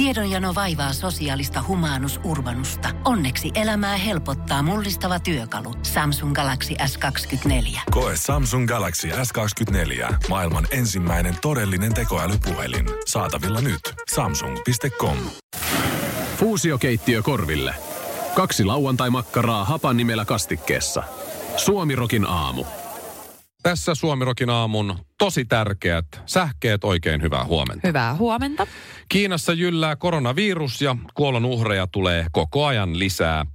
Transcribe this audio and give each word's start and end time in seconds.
Tiedonjano 0.00 0.54
vaivaa 0.54 0.92
sosiaalista 0.92 1.64
humanus 1.68 2.20
urbanusta. 2.24 2.88
Onneksi 3.04 3.50
elämää 3.54 3.96
helpottaa 3.96 4.62
mullistava 4.62 5.20
työkalu. 5.20 5.74
Samsung 5.82 6.34
Galaxy 6.34 6.74
S24. 6.74 7.80
Koe 7.90 8.12
Samsung 8.16 8.68
Galaxy 8.68 9.08
S24. 9.08 10.14
Maailman 10.28 10.66
ensimmäinen 10.70 11.36
todellinen 11.42 11.94
tekoälypuhelin. 11.94 12.86
Saatavilla 13.06 13.60
nyt. 13.60 13.80
Samsung.com. 14.14 15.16
Fuusiokeittiö 16.36 17.22
korville. 17.22 17.74
Kaksi 18.34 18.64
lauantai-makkaraa 18.64 19.64
hapan 19.64 19.96
nimellä 19.96 20.24
kastikkeessa. 20.24 21.02
Suomirokin 21.56 22.26
aamu. 22.26 22.64
Tässä 23.62 23.94
Suomirokin 23.94 24.50
aamun 24.50 24.98
tosi 25.18 25.44
tärkeät 25.44 26.06
sähkeet 26.26 26.84
oikein 26.84 27.22
hyvää 27.22 27.44
huomenta. 27.44 27.88
Hyvää 27.88 28.14
huomenta. 28.14 28.66
Kiinassa 29.08 29.52
jyllää 29.52 29.96
koronavirus 29.96 30.82
ja 30.82 30.96
kuolon 31.14 31.44
uhreja 31.44 31.86
tulee 31.86 32.26
koko 32.32 32.66
ajan 32.66 32.98
lisää. 32.98 33.46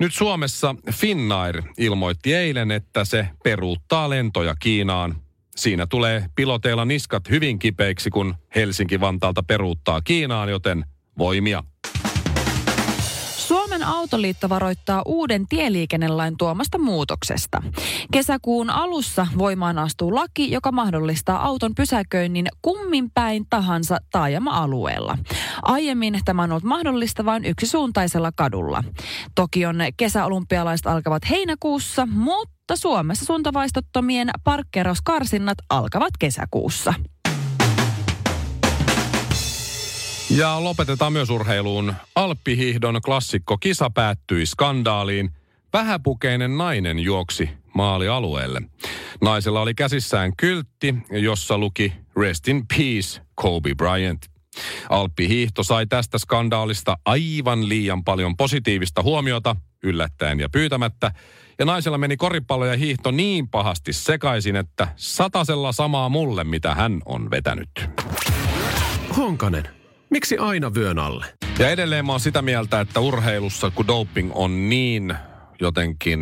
Nyt 0.00 0.14
Suomessa 0.14 0.74
Finnair 0.92 1.62
ilmoitti 1.78 2.34
eilen, 2.34 2.70
että 2.70 3.04
se 3.04 3.28
peruuttaa 3.44 4.10
lentoja 4.10 4.54
Kiinaan. 4.54 5.16
Siinä 5.56 5.86
tulee 5.86 6.26
piloteilla 6.34 6.84
niskat 6.84 7.30
hyvin 7.30 7.58
kipeiksi, 7.58 8.10
kun 8.10 8.34
Helsinki-Vantaalta 8.54 9.42
peruuttaa 9.42 10.00
Kiinaan, 10.00 10.48
joten 10.48 10.84
voimia. 11.18 11.64
Suomen 13.46 13.82
autoliitto 13.82 14.48
varoittaa 14.48 15.02
uuden 15.06 15.48
tieliikennelain 15.48 16.36
tuomasta 16.36 16.78
muutoksesta. 16.78 17.62
Kesäkuun 18.12 18.70
alussa 18.70 19.26
voimaan 19.38 19.78
astuu 19.78 20.14
laki, 20.14 20.50
joka 20.50 20.72
mahdollistaa 20.72 21.46
auton 21.46 21.74
pysäköinnin 21.74 22.46
kummin 22.62 23.10
päin 23.10 23.46
tahansa 23.50 23.98
taajama-alueella. 24.12 25.18
Aiemmin 25.62 26.20
tämä 26.24 26.42
on 26.42 26.50
ollut 26.50 26.64
mahdollista 26.64 27.24
vain 27.24 27.44
yksisuuntaisella 27.44 28.32
kadulla. 28.36 28.84
Tokion 29.34 29.76
kesäolympialaiset 29.96 30.86
alkavat 30.86 31.30
heinäkuussa, 31.30 32.06
mutta 32.06 32.76
Suomessa 32.76 33.24
suuntavaistottomien 33.24 34.30
parkkeerauskarsinnat 34.44 35.58
alkavat 35.70 36.12
kesäkuussa. 36.18 36.94
Ja 40.36 40.64
lopetetaan 40.64 41.12
myös 41.12 41.30
urheiluun. 41.30 41.94
Alppihiihdon 42.14 43.00
klassikko 43.04 43.58
kisa 43.58 43.90
päättyi 43.90 44.46
skandaaliin. 44.46 45.30
Vähäpukeinen 45.72 46.58
nainen 46.58 46.98
juoksi 46.98 47.48
maalialueelle. 47.74 48.62
Naisella 49.22 49.60
oli 49.60 49.74
käsissään 49.74 50.32
kyltti, 50.36 50.94
jossa 51.10 51.58
luki 51.58 51.92
Rest 52.16 52.48
in 52.48 52.66
Peace, 52.66 53.22
Kobe 53.34 53.74
Bryant. 53.74 54.26
Alppihiihto 54.88 55.62
sai 55.62 55.86
tästä 55.86 56.18
skandaalista 56.18 56.96
aivan 57.04 57.68
liian 57.68 58.04
paljon 58.04 58.36
positiivista 58.36 59.02
huomiota, 59.02 59.56
yllättäen 59.82 60.40
ja 60.40 60.48
pyytämättä. 60.48 61.12
Ja 61.58 61.64
naisella 61.64 61.98
meni 61.98 62.16
koripallo 62.16 62.66
ja 62.66 62.76
hiihto 62.76 63.10
niin 63.10 63.48
pahasti 63.48 63.92
sekaisin, 63.92 64.56
että 64.56 64.88
satasella 64.96 65.72
samaa 65.72 66.08
mulle, 66.08 66.44
mitä 66.44 66.74
hän 66.74 67.02
on 67.04 67.30
vetänyt. 67.30 67.70
Honkanen, 69.16 69.83
miksi 70.14 70.38
aina 70.38 70.74
vyön 70.74 70.98
alle? 70.98 71.26
Ja 71.58 71.70
edelleen 71.70 72.06
mä 72.06 72.12
oon 72.12 72.20
sitä 72.20 72.42
mieltä, 72.42 72.80
että 72.80 73.00
urheilussa, 73.00 73.70
kun 73.70 73.86
doping 73.86 74.30
on 74.34 74.68
niin 74.68 75.14
jotenkin 75.60 76.20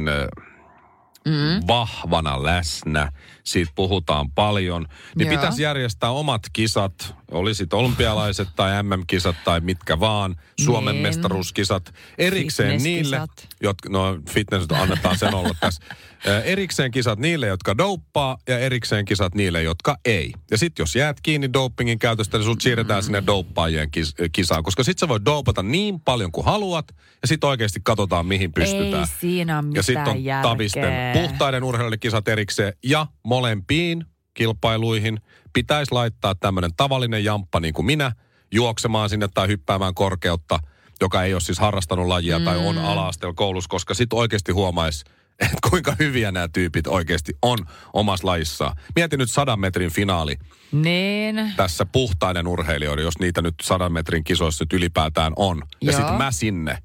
mm. 1.27 1.67
vahvana 1.67 2.43
läsnä, 2.43 3.13
siitä 3.45 3.73
puhutaan 3.75 4.31
paljon, 4.31 4.87
niin 5.17 5.27
Joo. 5.29 5.37
pitäisi 5.41 5.63
järjestää 5.63 6.11
omat 6.11 6.43
kisat, 6.53 7.15
olisit 7.31 7.73
olympialaiset 7.73 8.49
tai 8.57 8.83
MM-kisat 8.83 9.37
tai 9.45 9.61
mitkä 9.61 10.01
vaan, 10.01 10.37
Suomen 10.65 10.95
Niin. 10.95 11.03
mestaruuskisat, 11.03 11.95
erikseen 12.19 12.83
niille, 12.83 13.21
jotka, 13.63 13.89
no 13.89 14.19
fitness 14.31 14.67
annetaan 14.73 15.19
sen 15.19 15.35
olla 15.35 15.55
tässä, 15.61 15.83
erikseen 16.45 16.91
kisat 16.91 17.19
niille, 17.19 17.47
jotka 17.47 17.79
douppaa 17.79 18.39
ja 18.49 18.59
erikseen 18.59 19.05
kisat 19.05 19.35
niille, 19.35 19.63
jotka 19.63 19.97
ei. 20.05 20.33
Ja 20.51 20.59
sitten 20.59 20.83
jos 20.83 20.97
jäät 20.97 21.21
kiinni 21.23 21.53
dopingin 21.53 21.99
käytöstä, 21.99 22.39
niin 22.39 22.45
sut 22.45 22.61
siirretään 22.61 23.03
sinne 23.03 23.23
douppaajien 23.27 23.91
kis- 23.91 24.15
kisaan, 24.33 24.63
koska 24.63 24.83
sit 24.85 24.99
sä 24.99 25.09
voit 25.09 25.25
dopata 25.25 25.63
niin 25.63 26.01
paljon 26.01 26.33
kuin 26.33 26.45
haluat 26.45 26.87
ja 27.23 27.29
sitten 27.29 27.49
oikeasti 27.51 27.81
katsotaan, 27.85 28.27
mihin 28.27 28.53
pystytään. 28.53 29.01
Ei 29.03 29.07
siinä 29.21 29.59
ole 29.59 29.67
Ja 29.75 29.83
sitten 29.83 30.09
on 30.09 30.25
järkeä. 30.25 30.51
tavisten 30.51 31.13
puhtaiden 31.13 31.65
urheilijoiden 31.65 32.01
kisat 32.01 32.29
erikseen 32.29 32.73
ja 32.85 33.07
molempiin 33.33 34.05
kilpailuihin 34.35 35.21
pitäisi 35.53 35.93
laittaa 35.93 36.35
tämmöinen 36.35 36.71
tavallinen 36.77 37.25
jamppa 37.25 37.61
niin 37.61 37.75
kuin 37.75 37.87
minä 37.87 38.13
juoksemaan 38.51 39.09
sinne 39.11 39.29
tai 39.35 39.49
hyppäämään 39.49 39.95
korkeutta, 39.95 40.59
joka 41.01 41.23
ei 41.23 41.35
ole 41.35 41.41
siis 41.41 41.59
harrastanut 41.59 42.07
lajia 42.07 42.39
mm. 42.39 42.45
tai 42.45 42.57
on 42.57 42.79
ala-asteella 42.79 43.35
koulussa, 43.35 43.69
koska 43.69 43.95
sitten 43.95 44.19
oikeasti 44.19 44.53
huomaisi, 44.53 45.05
että 45.41 45.57
kuinka 45.71 45.97
hyviä 45.99 46.33
nämä 46.33 46.49
tyypit 46.49 46.87
oikeasti 46.87 47.33
on 47.43 47.59
omassa 47.93 48.27
lajissaan. 48.27 48.77
Mieti 48.97 49.17
nyt 49.17 49.31
sadan 49.31 49.61
metrin 49.61 49.93
finaali 49.93 50.37
Niin. 50.73 51.53
tässä 51.57 51.87
puhtaiden 51.87 52.47
urheilijoiden, 52.47 53.05
jos 53.05 53.19
niitä 53.19 53.43
nyt 53.43 53.55
sadan 53.63 53.93
metrin 53.93 54.25
kisoissa 54.25 54.65
nyt 54.65 54.73
ylipäätään 54.73 55.33
on. 55.37 55.63
Ja 55.81 55.93
sitten 55.93 56.15
mä 56.15 56.31
sinne 56.31 56.79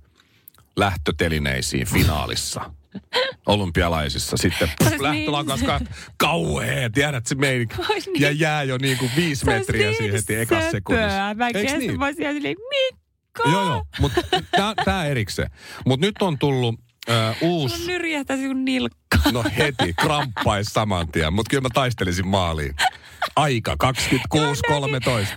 lähtötelineisiin 0.76 1.88
finaalissa. 1.88 2.77
Olympialaisissa 3.46 4.38
sitten 4.38 4.70
Ois 4.82 4.92
pff, 4.92 5.02
lähtölankas 5.02 5.62
niin- 5.62 5.88
kauhea, 6.18 6.90
tiedät 6.90 7.26
se 7.26 7.36
meininki. 7.36 7.76
Niin- 8.06 8.22
Ja 8.22 8.32
jää 8.32 8.64
jo 8.64 8.78
niinku 8.78 9.10
viisi 9.16 9.46
metriä 9.46 9.88
niin 9.88 9.98
siihen 9.98 10.14
heti 10.16 10.36
ekassa 10.36 10.72
sekunnissa. 10.72 11.10
söpöä. 11.10 11.34
Mä 11.34 11.52
kestä, 11.54 11.78
niin? 11.78 12.00
mä 12.00 12.14
silleen, 12.14 12.56
Mikko! 12.70 13.50
Joo, 13.52 13.66
joo, 13.66 13.86
mutta 14.00 14.22
tää 14.86 15.06
erikseen. 15.06 15.52
Mutta 15.86 16.06
nyt 16.06 16.16
on 16.22 16.38
tullut 16.40 16.76
äh, 17.10 17.36
uusi, 17.42 17.88
nyrjähtäisi 17.88 18.48
sun 18.48 18.66
nilkka. 18.66 19.18
no 19.32 19.44
heti, 19.58 19.94
kramppais 19.94 20.68
saman 20.68 21.12
tien, 21.12 21.34
mutta 21.34 21.50
kyllä 21.50 21.62
mä 21.62 21.70
taistelisin 21.74 22.28
maaliin. 22.28 22.76
Aika 23.36 23.76
26.13. 23.84 23.90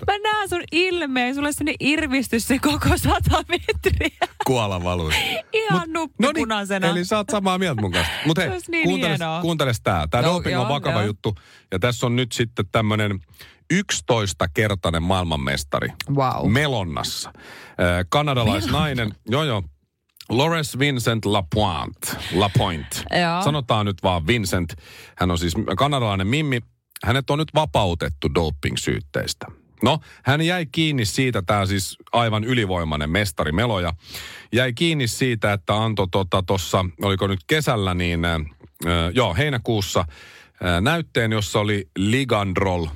Mä 0.06 0.18
näen 0.22 0.48
sun 0.48 0.62
ilmeen, 0.72 1.34
sulle 1.34 1.52
sinne 1.52 1.74
irvistys 1.80 2.48
se 2.48 2.58
koko 2.58 2.96
sata 2.96 3.42
metriä. 3.48 4.28
Kuola 4.46 4.82
valui. 4.84 5.12
Ihan 5.52 5.92
nuppipunaisena. 5.92 6.86
Eli 6.88 7.04
sä 7.04 7.16
oot 7.16 7.30
samaa 7.30 7.58
mieltä 7.58 7.80
mun 7.80 7.92
kanssa. 7.92 8.12
Mutta 8.26 8.42
hei, 8.42 8.50
niin 8.68 8.84
kuunteles, 8.84 9.20
kuunteles 9.40 9.80
tää. 9.80 10.06
Tää 10.10 10.22
No, 10.22 10.28
doping 10.28 10.46
on 10.58 10.62
joo, 10.62 10.68
vakava 10.68 10.98
joo. 10.98 11.06
juttu. 11.06 11.34
Ja 11.72 11.78
tässä 11.78 12.06
on 12.06 12.16
nyt 12.16 12.32
sitten 12.32 12.64
tämmönen 12.72 13.20
11-kertainen 13.74 15.02
maailmanmestari. 15.02 15.88
Wow. 16.14 16.50
Melonnassa. 16.52 17.32
Äh, 17.36 18.06
kanadalaisnainen. 18.08 19.12
joo, 19.28 19.44
joo. 19.44 19.62
Lawrence 20.28 20.78
Vincent 20.78 21.24
Lapointe. 21.24 22.16
Lapointe. 22.34 22.96
Joo. 23.20 23.42
Sanotaan 23.42 23.86
nyt 23.86 24.02
vaan 24.02 24.26
Vincent. 24.26 24.72
Hän 25.18 25.30
on 25.30 25.38
siis 25.38 25.54
kanadalainen 25.76 26.26
mimmi. 26.26 26.60
Hänet 27.04 27.30
on 27.30 27.38
nyt 27.38 27.48
vapautettu 27.54 28.28
doping-syytteistä. 28.34 29.46
No, 29.82 29.98
hän 30.22 30.40
jäi 30.40 30.66
kiinni 30.66 31.04
siitä, 31.04 31.42
tämä 31.42 31.66
siis 31.66 31.98
aivan 32.12 32.44
ylivoimainen 32.44 33.10
mestari 33.10 33.52
Meloja, 33.52 33.94
jäi 34.52 34.72
kiinni 34.72 35.08
siitä, 35.08 35.52
että 35.52 35.82
antoi 35.82 36.06
tuossa, 36.46 36.78
tota, 36.78 37.06
oliko 37.06 37.26
nyt 37.26 37.40
kesällä, 37.46 37.94
niin 37.94 38.24
äh, 38.24 38.40
joo, 39.14 39.34
heinäkuussa 39.34 40.00
äh, 40.00 40.80
näytteen, 40.80 41.32
jossa 41.32 41.60
oli 41.60 41.88
Ligandrol, 41.98 42.84
äh, 42.84 42.92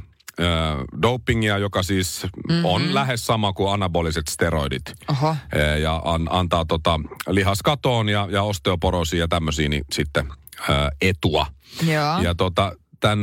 dopingia, 1.03 1.59
joka 1.59 1.83
siis 1.83 2.27
mm-hmm. 2.49 2.65
on 2.65 2.95
lähes 2.95 3.27
sama 3.27 3.53
kuin 3.53 3.73
anaboliset 3.73 4.29
steroidit. 4.29 4.95
Oho. 5.11 5.37
Ee, 5.53 5.79
ja 5.79 6.03
an, 6.05 6.29
antaa 6.31 6.65
tota 6.65 7.01
lihaskatoon 7.29 8.09
ja, 8.09 8.29
ja 8.31 8.43
osteoporosiin 8.43 9.21
ja 9.21 9.29
tämmöisiin 9.29 9.71
niin 9.71 9.85
sitten 9.93 10.29
ää, 10.69 10.91
etua. 11.01 11.47
Joo. 11.87 12.23
Ja 12.23 12.35
tota, 12.35 12.73
tämän 13.01 13.21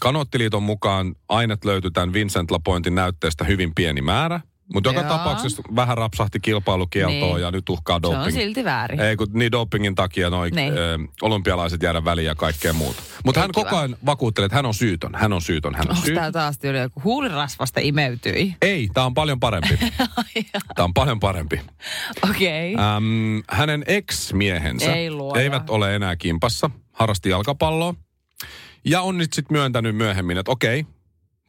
Kanottiliiton 0.00 0.62
mukaan 0.62 1.14
aineet 1.28 1.64
löytyi 1.64 1.90
tämän 1.90 2.12
Vincent 2.12 2.50
Lapointin 2.50 2.94
näytteestä 2.94 3.44
hyvin 3.44 3.74
pieni 3.74 4.02
määrä. 4.02 4.40
Mutta 4.74 4.90
joka 4.90 5.00
Joo. 5.00 5.08
tapauksessa 5.08 5.62
vähän 5.76 5.98
rapsahti 5.98 6.40
kilpailukieltoon 6.40 7.34
Niin. 7.34 7.40
ja 7.42 7.50
nyt 7.50 7.68
uhkaa 7.68 7.96
Se 7.96 8.02
doping. 8.02 8.22
on 8.22 8.32
silti 8.32 8.64
väärin. 8.64 9.00
Ei, 9.00 9.16
kun 9.16 9.26
niin 9.32 9.52
dopingin 9.52 9.94
takia 9.94 10.30
noin 10.30 10.54
Niin. 10.54 10.78
ö, 10.78 10.98
olympialaiset 11.22 11.82
jäädä 11.82 12.04
väliin 12.04 12.26
ja 12.26 12.34
kaikkea 12.34 12.72
muuta. 12.72 13.02
Mutta 13.24 13.40
hän 13.40 13.50
koko 13.52 13.76
ajan 13.76 13.96
vakuuttelee, 14.06 14.46
että 14.46 14.56
hän 14.56 14.66
on 14.66 14.74
syytön, 14.74 15.10
hän 15.14 15.32
on 15.32 15.42
syytön, 15.42 15.74
hän 15.74 15.86
on 15.86 15.90
Onko 15.90 16.06
syytön. 16.06 16.22
tää 16.22 16.32
taas 16.32 16.58
tyyli 16.58 16.78
joku 16.78 17.00
huulirasvasta 17.04 17.80
imeytyi? 17.82 18.56
Ei, 18.62 18.88
tämä 18.94 19.06
on 19.06 19.14
paljon 19.14 19.40
parempi. 19.40 19.78
tämä 20.76 20.84
on 20.84 20.94
paljon 20.94 21.20
parempi. 21.20 21.60
Okei. 22.30 22.74
Äh, 22.74 22.96
Äm, 22.96 23.42
hänen 23.50 23.84
ex-miehensä 23.86 24.92
Ei 24.94 25.08
eivät 25.38 25.70
ole 25.70 25.94
enää 25.94 26.16
kimpassa, 26.16 26.70
harrasti 26.92 27.28
jalkapalloa. 27.28 27.94
Ja 28.84 29.00
on 29.02 29.18
nyt 29.18 29.32
sitten 29.32 29.56
myöntänyt 29.56 29.96
myöhemmin, 29.96 30.38
että 30.38 30.50
okei, 30.52 30.86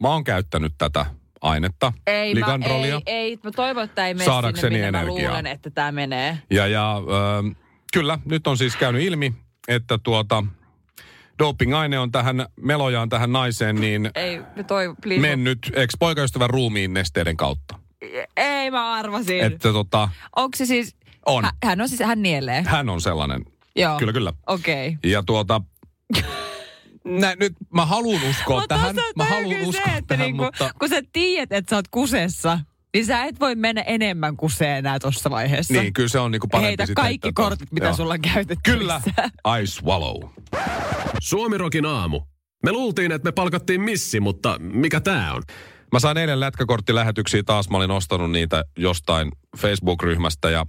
mä 0.02 0.08
oon 0.08 0.24
käyttänyt 0.24 0.74
tätä 0.78 1.06
ainetta, 1.40 1.92
Ei, 2.06 2.34
mä, 2.34 2.40
ligandrolia. 2.40 3.00
ei, 3.06 3.14
ei, 3.16 3.38
mä 3.44 3.50
toivon, 3.50 3.84
että 3.84 4.06
ei 4.06 4.14
mene 4.14 4.24
Saadakseni 4.24 4.74
sinne, 4.76 4.90
mä 4.90 5.00
energiaa. 5.00 5.28
luulen, 5.30 5.46
että 5.46 5.70
tämä 5.70 5.92
menee. 5.92 6.38
Ja, 6.50 6.66
ja 6.66 6.96
äh, 6.96 7.56
kyllä, 7.92 8.18
nyt 8.24 8.46
on 8.46 8.58
siis 8.58 8.76
käynyt 8.76 9.02
ilmi, 9.02 9.34
että 9.68 9.98
tuota, 9.98 10.44
doping-aine 11.38 11.98
on 11.98 12.12
tähän, 12.12 12.46
melojaan 12.60 13.08
tähän 13.08 13.32
naiseen, 13.32 13.76
niin 13.76 14.10
Ei, 14.14 14.40
me 14.56 14.62
toi, 14.62 14.94
please. 15.02 15.20
mennyt 15.20 15.58
ex-poikaystävän 15.74 16.50
ruumiin 16.50 16.94
nesteiden 16.94 17.36
kautta. 17.36 17.78
Ei 18.36 18.70
mä 18.70 18.92
arvasin. 18.92 19.40
Että 19.40 19.72
tota, 19.72 20.08
Onko 20.36 20.56
se 20.56 20.66
siis... 20.66 20.96
On. 21.26 21.44
Hä- 21.44 21.52
Hän 21.64 21.80
on 21.80 21.88
siis, 21.88 22.00
hän 22.00 22.22
nielee. 22.22 22.62
hän 22.66 22.88
on 22.88 23.00
sellainen. 23.00 23.44
Joo. 23.76 23.98
Kyllä, 23.98 24.12
kyllä. 24.12 24.32
Okei. 24.46 24.88
Okay. 24.88 25.10
Ja 25.10 25.22
tuota, 25.22 25.60
nä, 27.04 27.36
nyt 27.40 27.52
mä 27.74 27.86
haluan 27.86 28.20
uskoa 28.30 28.64
tähän. 28.68 28.96
Mä 29.16 29.24
haluan 29.24 29.62
uskoa 29.62 29.84
se, 29.84 29.90
että 29.90 30.02
tähän, 30.06 30.26
niinku, 30.26 30.44
mutta... 30.44 30.70
kun 30.78 30.88
sä 30.88 31.02
tiedät, 31.12 31.52
että 31.52 31.70
sä 31.70 31.76
oot 31.76 31.88
kusessa, 31.90 32.60
niin 32.94 33.06
sä 33.06 33.24
et 33.24 33.40
voi 33.40 33.54
mennä 33.54 33.82
enemmän 33.82 34.36
kuseen 34.36 34.76
enää 34.78 34.98
tuossa 34.98 35.30
vaiheessa. 35.30 35.74
Niin, 35.74 35.92
kyllä 35.92 36.08
se 36.08 36.18
on 36.18 36.30
niinku 36.30 36.48
parempi 36.48 36.68
Heitä 36.68 36.86
sitten, 36.86 37.02
kaikki 37.02 37.28
että- 37.28 37.42
kortit, 37.42 37.72
mitä 37.72 37.86
Joo. 37.86 37.94
sulla 37.96 38.14
on 38.14 38.20
käytettävissä. 38.20 38.78
Kyllä, 38.78 39.00
I 39.62 39.66
swallow. 39.66 40.30
Suomirokin 41.20 41.86
aamu. 41.86 42.20
Me 42.64 42.72
luultiin, 42.72 43.12
että 43.12 43.28
me 43.28 43.32
palkattiin 43.32 43.80
missi, 43.80 44.20
mutta 44.20 44.56
mikä 44.58 45.00
tää 45.00 45.32
on? 45.34 45.42
Mä 45.92 45.98
sain 46.00 46.18
eilen 46.18 46.40
lätkäkorttilähetyksiä 46.40 47.42
taas. 47.42 47.70
Mä 47.70 47.76
olin 47.76 47.90
ostanut 47.90 48.30
niitä 48.30 48.64
jostain 48.78 49.30
Facebook-ryhmästä 49.58 50.50
ja 50.50 50.66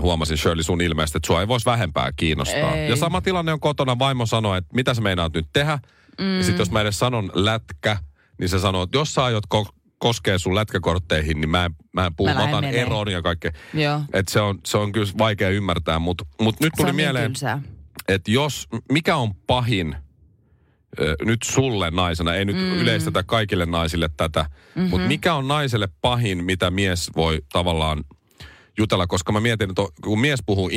huomasin 0.00 0.38
Shirley 0.38 0.62
sun 0.62 0.80
ilmeestä, 0.80 1.18
että 1.18 1.26
sua 1.26 1.40
ei 1.40 1.48
voisi 1.48 1.66
vähempää 1.66 2.12
kiinnostaa. 2.16 2.74
Ei. 2.74 2.90
Ja 2.90 2.96
sama 2.96 3.20
tilanne 3.20 3.52
on 3.52 3.60
kotona. 3.60 3.98
Vaimo 3.98 4.26
sanoi, 4.26 4.58
että 4.58 4.74
mitä 4.74 4.94
sä 4.94 5.02
meinaat 5.02 5.32
nyt 5.32 5.46
tehdä. 5.52 5.78
Mm. 6.20 6.36
Ja 6.36 6.42
sitten 6.44 6.58
jos 6.58 6.70
mä 6.70 6.80
edes 6.80 6.98
sanon 6.98 7.30
lätkä, 7.34 7.96
niin 8.38 8.48
se 8.48 8.58
sanoo, 8.58 8.82
että 8.82 8.98
jos 8.98 9.14
sä 9.14 9.24
aiot 9.24 9.44
ko- 9.54 9.72
koskee 9.98 10.38
sun 10.38 10.54
lätkäkortteihin, 10.54 11.40
niin 11.40 11.50
mä 11.50 11.64
en, 11.64 11.74
mä 11.92 12.06
en 12.06 12.14
puhu, 12.14 12.28
Mä 12.28 12.34
mä, 12.34 12.44
otan 12.44 12.64
menee. 12.64 12.80
eron 12.80 13.12
ja 13.12 13.22
kaikkea. 13.22 13.50
Joo. 13.74 14.00
Et 14.12 14.28
se, 14.28 14.40
on, 14.40 14.58
se 14.66 14.78
on 14.78 14.92
kyllä 14.92 15.06
vaikea 15.18 15.48
ymmärtää, 15.48 15.98
mutta 15.98 16.24
mut 16.40 16.60
nyt 16.60 16.72
tuli 16.76 16.86
niin 16.86 16.96
mieleen, 16.96 17.32
että 18.08 18.30
jos, 18.30 18.68
mikä 18.92 19.16
on 19.16 19.34
pahin 19.46 19.96
ö, 21.00 21.16
nyt 21.24 21.42
sulle 21.42 21.90
naisena, 21.90 22.34
ei 22.34 22.44
nyt 22.44 22.56
mm. 22.56 22.72
yleistetä 22.72 23.22
kaikille 23.22 23.66
naisille 23.66 24.10
tätä, 24.16 24.42
mm-hmm. 24.42 24.90
mutta 24.90 25.08
mikä 25.08 25.34
on 25.34 25.48
naiselle 25.48 25.88
pahin, 26.00 26.44
mitä 26.44 26.70
mies 26.70 27.10
voi 27.16 27.42
tavallaan 27.52 28.04
jutella, 28.78 29.06
koska 29.06 29.32
mä 29.32 29.40
mietin, 29.40 29.70
että 29.70 29.82
kun 30.04 30.20
mies 30.20 30.40
puhuu 30.46 30.70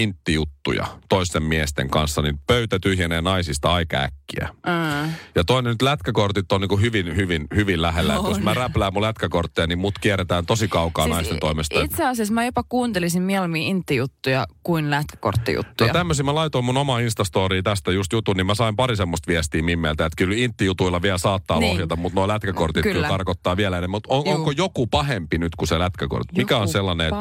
inttijuttuja 0.75 0.99
toisten 1.09 1.43
miesten 1.43 1.89
kanssa, 1.89 2.21
niin 2.21 2.39
pöytä 2.47 2.79
tyhjenee 2.79 3.21
naisista 3.21 3.73
aika 3.73 3.97
äkkiä. 3.97 4.49
Mm. 4.65 5.11
Ja 5.35 5.43
toinen 5.43 5.71
nyt 5.71 5.81
lätkäkortit 5.81 6.51
on 6.51 6.61
niin 6.61 6.69
kuin 6.69 6.81
hyvin, 6.81 7.15
hyvin, 7.15 7.47
hyvin 7.55 7.81
lähellä. 7.81 8.15
Että 8.15 8.27
jos 8.27 8.37
On. 8.37 8.43
mä 8.43 8.53
räplään 8.53 8.93
mun 8.93 9.01
lätkäkortteja, 9.01 9.67
niin 9.67 9.79
mut 9.79 9.99
kierretään 10.01 10.45
tosi 10.45 10.67
kaukaa 10.67 11.05
siis 11.05 11.15
naisten 11.15 11.39
toimesta. 11.39 11.81
Itse 11.81 12.05
asiassa 12.05 12.33
mä 12.33 12.45
jopa 12.45 12.63
kuuntelisin 12.69 13.21
mieluummin 13.21 13.61
intijuttuja 13.61 14.47
kuin 14.63 14.89
lätkäkorttijuttuja. 14.91 15.87
No 15.87 15.93
tämmöisiä 15.93 16.23
mä 16.23 16.35
laitoin 16.35 16.65
mun 16.65 16.77
oma 16.77 16.99
Instastoriin 16.99 17.63
tästä 17.63 17.91
just 17.91 18.13
jutun, 18.13 18.35
niin 18.37 18.47
mä 18.47 18.55
sain 18.55 18.75
pari 18.75 18.95
semmoista 18.95 19.27
viestiä 19.27 19.63
Mimmeltä, 19.63 20.05
että 20.05 20.15
kyllä 20.17 20.35
intti-jutuilla 20.35 21.01
vielä 21.01 21.17
saattaa 21.17 21.59
Niin. 21.59 21.73
ohjata, 21.73 21.95
mutta 21.95 22.15
nuo 22.15 22.27
lätkäkortit 22.27 22.83
kyllä. 22.83 22.93
Kyllä. 22.93 23.07
tarkoittaa 23.07 23.57
vielä 23.57 23.77
enemmän. 23.77 23.91
Mutta 23.91 24.13
on, 24.13 24.23
Juu. 24.25 24.33
onko 24.35 24.51
joku 24.51 24.87
pahempi 24.87 25.37
nyt 25.37 25.55
kuin 25.55 25.67
se 25.67 25.79
lätkäkortti? 25.79 26.35
Mikä 26.37 26.57
on 26.57 26.67
sellainen, 26.67 27.11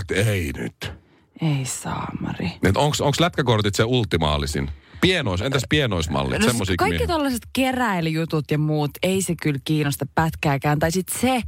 että 0.00 0.14
ei 0.14 0.52
nyt. 0.56 0.99
Ei 1.42 1.64
saamari. 1.64 2.52
Onko 2.76 3.12
lätkäkortit 3.20 3.74
se 3.74 3.84
ultimaalisin? 3.84 4.70
Pienois, 5.00 5.40
entäs 5.40 5.62
pienoismallit? 5.68 6.40
No, 6.40 6.46
Semmoisia 6.46 6.74
kaikki 6.78 7.06
tällaiset 7.06 7.42
keräilyjutut 7.52 8.50
ja 8.50 8.58
muut, 8.58 8.90
ei 9.02 9.22
se 9.22 9.34
kyllä 9.42 9.60
kiinnosta 9.64 10.06
pätkääkään. 10.14 10.78
Tai 10.78 10.92
sitten 10.92 11.20
se, 11.20 11.42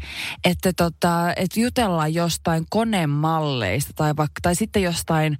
että, 0.44 0.72
tota, 0.76 1.32
että 1.36 1.60
jutellaan 1.60 2.14
jostain 2.14 2.64
konemalleista 2.70 3.92
tai, 3.96 4.16
vaikka, 4.16 4.40
tai 4.42 4.54
sitten 4.54 4.82
jostain, 4.82 5.38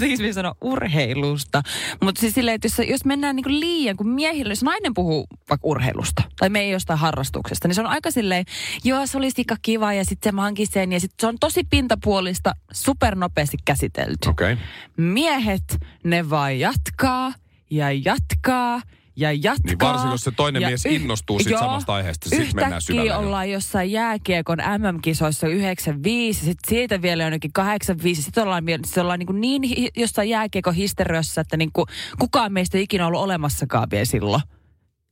tekisi 0.00 0.22
minä 0.22 0.32
sanoa 0.32 0.54
urheilusta. 0.60 1.62
Mutta 2.02 2.20
siis 2.20 2.34
silleen, 2.34 2.54
että 2.54 2.66
jos, 2.66 2.88
jos 2.88 3.04
mennään 3.04 3.36
niinku 3.36 3.50
liian, 3.50 3.96
kun 3.96 4.08
miehillä, 4.08 4.52
jos 4.52 4.62
nainen 4.62 4.94
puhuu 4.94 5.26
vaikka 5.50 5.68
urheilusta 5.68 6.22
tai 6.38 6.48
me 6.48 6.60
ei 6.60 6.70
jostain 6.70 6.98
harrastuksesta, 6.98 7.68
niin 7.68 7.74
se 7.74 7.80
on 7.80 7.86
aika 7.86 8.10
silleen, 8.10 8.44
joo 8.84 9.06
se 9.06 9.18
olisi 9.18 9.40
aika 9.40 9.56
kiva 9.62 9.92
ja 9.92 10.04
sitten 10.04 10.30
se 10.30 10.34
mä 10.34 10.42
hankin 10.42 10.66
sen 10.66 10.92
ja 10.92 11.00
sitten 11.00 11.16
se 11.20 11.26
on 11.26 11.36
tosi 11.40 11.64
pintapuolista, 11.70 12.52
supernopeasti 12.72 13.56
käsitelty. 13.64 14.28
Okay. 14.28 14.56
miehet, 14.96 15.78
ne 16.04 16.30
vaan 16.30 16.58
jatkaa 16.58 17.32
ja 17.70 17.92
jatkaa 17.92 18.80
ja 19.18 19.32
jatkaa. 19.32 19.56
Niin 19.64 19.78
varsinkin, 19.78 20.10
jos 20.10 20.20
se 20.20 20.30
toinen 20.30 20.62
Ja 20.62 20.68
mies 20.68 20.86
innostuu 20.86 21.38
siitä 21.38 21.58
samasta 21.58 21.94
aiheesta, 21.94 22.28
sit 22.28 22.54
mennään 22.54 22.82
syvälle 22.82 23.10
jo. 23.10 23.18
ollaan 23.18 23.50
jossain 23.50 23.92
jääkiekon 23.92 24.58
MM-kisoissa 24.58 25.48
95, 25.48 26.44
sitten 26.44 26.68
siitä 26.68 27.02
vielä 27.02 27.22
jonnekin 27.22 27.52
85, 27.52 28.22
sitten 28.22 28.44
ollaan, 28.44 28.64
sit 28.86 28.98
ollaan 28.98 29.18
niin, 29.18 29.40
niin 29.40 29.62
hi- 29.62 29.90
jossain 29.96 30.28
jääkiekon 30.28 30.76
hysteriassa, 30.76 31.40
että 31.40 31.56
niin 31.56 31.70
kuin 31.72 31.86
kukaan 32.18 32.52
meistä 32.52 32.78
ei 32.78 32.84
ikinä 32.84 33.06
ollut 33.06 33.20
olemassakaan 33.20 33.88
vielä 33.90 34.04
silloin. 34.04 34.42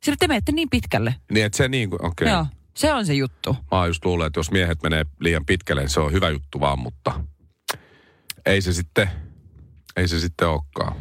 Sillä 0.02 0.16
te 0.20 0.28
menette 0.28 0.52
niin 0.52 0.70
pitkälle. 0.70 1.14
Niin, 1.30 1.46
että 1.46 1.56
se 1.56 1.68
niin 1.68 1.90
kuin, 1.90 2.04
okei. 2.04 2.28
Joo, 2.28 2.46
se 2.74 2.92
on 2.92 3.06
se 3.06 3.14
juttu. 3.14 3.56
Mä 3.70 3.86
just 3.86 4.04
luulen, 4.04 4.26
että 4.26 4.40
jos 4.40 4.50
miehet 4.50 4.82
menee 4.82 5.06
liian 5.20 5.46
pitkälle, 5.46 5.82
niin 5.82 5.90
se 5.90 6.00
on 6.00 6.12
hyvä 6.12 6.30
juttu 6.30 6.60
vaan, 6.60 6.78
mutta 6.78 7.20
ei 8.46 8.60
se 8.60 8.72
sitten, 8.72 9.08
ei 9.96 10.08
se 10.08 10.20
sitten 10.20 10.48
olekaan. 10.48 10.96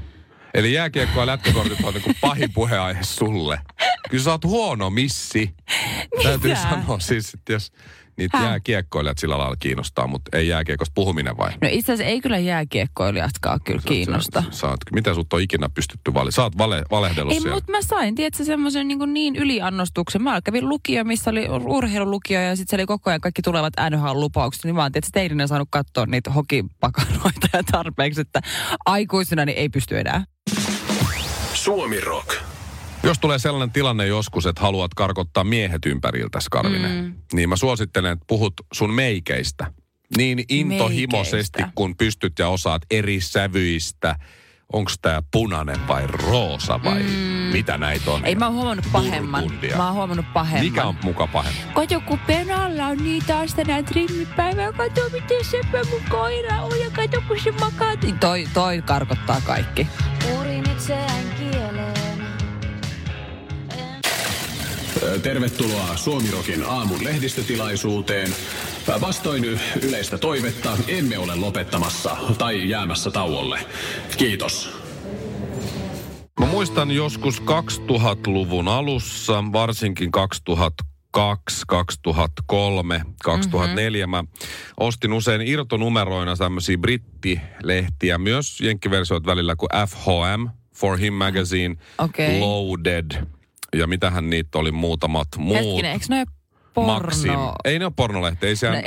Eli 0.55 0.73
jääkiekko 0.73 1.19
ja 1.19 1.25
lätkäkortit 1.25 1.83
on 1.83 1.93
niin 1.93 2.15
pahin 2.21 2.53
puheenaihe 2.53 3.03
sulle. 3.03 3.59
Kyllä 4.09 4.23
sä 4.23 4.31
oot 4.31 4.43
huono 4.43 4.89
missi. 4.89 5.55
Täytyy 6.23 6.55
sanoa 6.55 6.99
siis, 6.99 7.33
että 7.33 7.53
jos 7.53 7.71
niitä 8.17 8.37
Häh? 8.37 8.45
jääkiekkoilijat 8.45 9.17
sillä 9.17 9.37
lailla 9.37 9.55
kiinnostaa, 9.55 10.07
mutta 10.07 10.37
ei 10.37 10.47
jääkiekosta 10.47 10.91
puhuminen 10.95 11.37
vai? 11.37 11.51
No 11.61 11.67
itse 11.71 11.93
asiassa 11.93 12.11
ei 12.11 12.21
kyllä 12.21 12.37
jääkiekkoilijatkaan 12.37 13.59
kyllä 13.63 13.81
kiinnosta. 13.85 14.41
Sä, 14.41 14.51
sä 14.51 14.67
oot, 14.67 14.79
mitä 14.93 15.13
sut 15.13 15.33
on 15.33 15.41
ikinä 15.41 15.69
pystytty 15.69 16.13
vali? 16.13 16.31
Sä 16.31 16.43
oot 16.43 16.57
vale, 16.57 16.83
valehdellut 16.91 17.33
Ei, 17.33 17.39
siellä. 17.39 17.55
mutta 17.55 17.71
mä 17.71 17.81
sain, 17.81 18.15
tiedätkö, 18.15 18.43
semmoisen 18.43 18.87
niin, 18.87 19.13
niin 19.13 19.35
yliannostuksen. 19.35 20.21
Mä 20.21 20.41
kävin 20.43 20.69
lukio, 20.69 21.03
missä 21.03 21.31
oli 21.31 21.47
urheilulukio 21.49 22.41
ja 22.41 22.55
sitten 22.55 22.69
se 22.69 22.81
oli 22.81 22.85
koko 22.85 23.09
ajan 23.09 23.21
kaikki 23.21 23.41
tulevat 23.41 23.73
NHL-lupaukset. 23.89 24.63
Niin 24.63 24.75
mä 24.75 24.81
oon 24.81 24.91
tietysti 24.91 25.11
teininä 25.13 25.47
saanut 25.47 25.67
katsoa 25.71 26.05
niitä 26.05 26.31
hokipakaroita 26.31 27.47
ja 27.53 27.63
tarpeeksi, 27.71 28.21
että 28.21 28.41
aikuisena 28.85 29.45
niin 29.45 29.57
ei 29.57 29.69
pysty 29.69 29.99
enää. 29.99 30.23
Suomi 31.53 31.99
Rock. 31.99 32.54
Jos 33.05 33.19
tulee 33.19 33.39
sellainen 33.39 33.71
tilanne 33.71 34.07
joskus, 34.07 34.45
että 34.45 34.61
haluat 34.61 34.93
karkottaa 34.93 35.43
miehet 35.43 35.85
ympäriltä, 35.85 36.39
Karvinen, 36.51 37.03
mm. 37.05 37.13
niin 37.33 37.49
mä 37.49 37.55
suosittelen, 37.55 38.11
että 38.11 38.25
puhut 38.27 38.53
sun 38.73 38.93
meikeistä. 38.93 39.71
Niin 40.17 40.43
intohimoisesti, 40.49 41.57
Meikeistä. 41.57 41.75
kun 41.75 41.97
pystyt 41.97 42.39
ja 42.39 42.47
osaat 42.49 42.81
eri 42.91 43.21
sävyistä. 43.21 44.15
Onko 44.73 44.91
tämä 45.01 45.21
punainen 45.31 45.87
vai 45.87 46.07
roosa 46.07 46.83
vai 46.83 47.03
mm. 47.03 47.09
mitä 47.51 47.77
näitä 47.77 48.11
on? 48.11 48.25
Ei 48.25 48.35
mä 48.35 48.45
oon 48.45 48.55
huomannut 48.55 48.85
pahemman. 48.91 49.43
Burgundia. 49.43 49.77
Mä 49.77 49.85
oon 49.85 49.95
huomannut 49.95 50.25
pahemman. 50.33 50.65
Mikä 50.65 50.85
on 50.85 50.95
muka 51.03 51.27
pahempi? 51.27 51.59
Kato, 51.73 52.01
kun 52.01 52.19
penalla 52.19 52.85
on 52.85 52.97
niin 52.97 53.23
taas 53.27 53.53
tänään 53.53 53.85
trimmipäivä. 53.85 54.71
Kato, 54.71 55.01
miten 55.11 55.45
sepä 55.45 55.83
mun 55.89 56.01
koira 56.09 56.61
on 56.61 56.79
ja 56.79 56.89
kato, 56.91 57.21
kun 57.27 57.39
se 57.39 57.51
makaa. 57.51 57.93
Toi, 58.19 58.47
toi 58.53 58.81
karkottaa 58.81 59.41
kaikki. 59.45 59.87
Purin 60.23 60.69
itseään 60.71 61.24
Tervetuloa 65.23 65.97
Suomirokin 65.97 66.63
aamun 66.63 67.03
lehdistötilaisuuteen. 67.03 68.35
Vastoin 69.01 69.59
yleistä 69.81 70.17
toivetta 70.17 70.77
emme 70.87 71.17
ole 71.17 71.35
lopettamassa 71.35 72.17
tai 72.37 72.69
jäämässä 72.69 73.11
tauolle. 73.11 73.59
Kiitos. 74.17 74.77
Mä 76.39 76.45
muistan 76.45 76.91
joskus 76.91 77.41
2000-luvun 77.41 78.67
alussa, 78.67 79.43
varsinkin 79.53 80.11
2002, 80.11 81.65
2003, 81.67 83.01
2004. 83.23 84.07
Mm-hmm. 84.07 84.11
Mä 84.11 84.23
ostin 84.79 85.13
usein 85.13 85.41
irtonumeroina 85.41 86.35
tämmöisiä 86.35 86.77
brittilehtiä, 86.77 88.17
myös 88.17 88.61
jenkkiversioita 88.61 89.25
välillä 89.25 89.55
kuin 89.55 89.69
FHM, 89.87 90.47
For 90.75 90.97
Him 90.97 91.13
Magazine, 91.13 91.75
Okei. 91.97 92.39
Loaded 92.39 93.34
ja 93.77 93.87
mitähän 93.87 94.29
niitä 94.29 94.59
oli 94.59 94.71
muutamat 94.71 95.27
muut. 95.37 95.57
Hetkinen, 95.57 95.91
eikö 95.91 96.05
ne 96.09 96.25
porno? 96.75 96.93
Maxim. 96.93 97.31
Ei 97.65 97.79
ne 97.79 97.85
ole 97.85 97.93
pornolehti, 97.95 98.47
ei 98.47 98.55
siellä, 98.55 98.77
No 98.77 98.83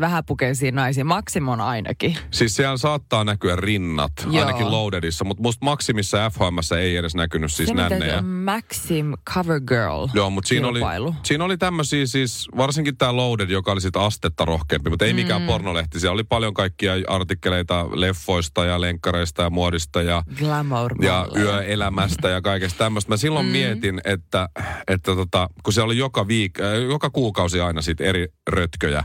vähäpukeisia 0.00 0.72
naisia. 0.72 1.04
Maximon 1.04 1.60
ainakin. 1.60 2.16
siis 2.30 2.56
siellä 2.56 2.76
saattaa 2.76 3.24
näkyä 3.24 3.56
rinnat, 3.56 4.12
Joo. 4.30 4.46
ainakin 4.46 4.70
Loadedissa, 4.70 5.24
mutta 5.24 5.42
musta 5.42 5.64
Maximissa 5.64 6.30
FHMssä 6.30 6.80
ei 6.80 6.96
edes 6.96 7.14
näkynyt 7.14 7.52
siis 7.52 7.68
Se 7.68 7.74
nännejä. 7.74 8.22
Maxim 8.22 9.12
Cover 9.34 9.60
Girl 9.60 10.08
Joo, 10.14 10.30
mutta 10.30 10.48
siinä 10.48 10.68
oli, 10.68 10.80
siinä 11.22 11.44
oli 11.44 11.58
tämmöisiä 11.58 12.06
siis, 12.06 12.48
varsinkin 12.56 12.96
tämä 12.96 13.16
Loaded, 13.16 13.50
joka 13.50 13.72
oli 13.72 13.80
sitä 13.80 14.00
astetta 14.00 14.44
rohkeampi, 14.44 14.90
mutta 14.90 15.04
ei 15.04 15.12
mikään 15.12 15.42
pornolehti. 15.42 16.00
Siellä 16.00 16.14
oli 16.14 16.24
paljon 16.24 16.54
kaikkia 16.54 16.92
artikkeleita 17.08 17.86
leffoista 17.92 18.64
ja 18.64 18.80
lenkkareista 18.80 19.42
ja 19.42 19.50
muodista 19.50 20.02
ja, 20.02 20.22
Glamour 20.38 20.94
ja 21.04 21.28
yöelämästä 21.36 22.28
ja 22.28 22.40
kaikesta 22.40 22.78
tämmöistä. 22.78 23.12
Mä 23.12 23.16
silloin 23.16 23.46
mm. 23.46 23.52
mietin, 23.52 24.00
että, 24.04 24.48
että 24.88 25.14
tota, 25.14 25.48
kun 25.62 25.72
se 25.72 25.82
oli 25.82 25.98
joka, 25.98 26.22
viik- 26.22 26.59
äh, 26.59 26.59
joka 26.90 27.10
kuukausi 27.10 27.60
aina 27.60 27.82
sit 27.82 28.00
eri 28.00 28.28
rötköjä 28.48 29.04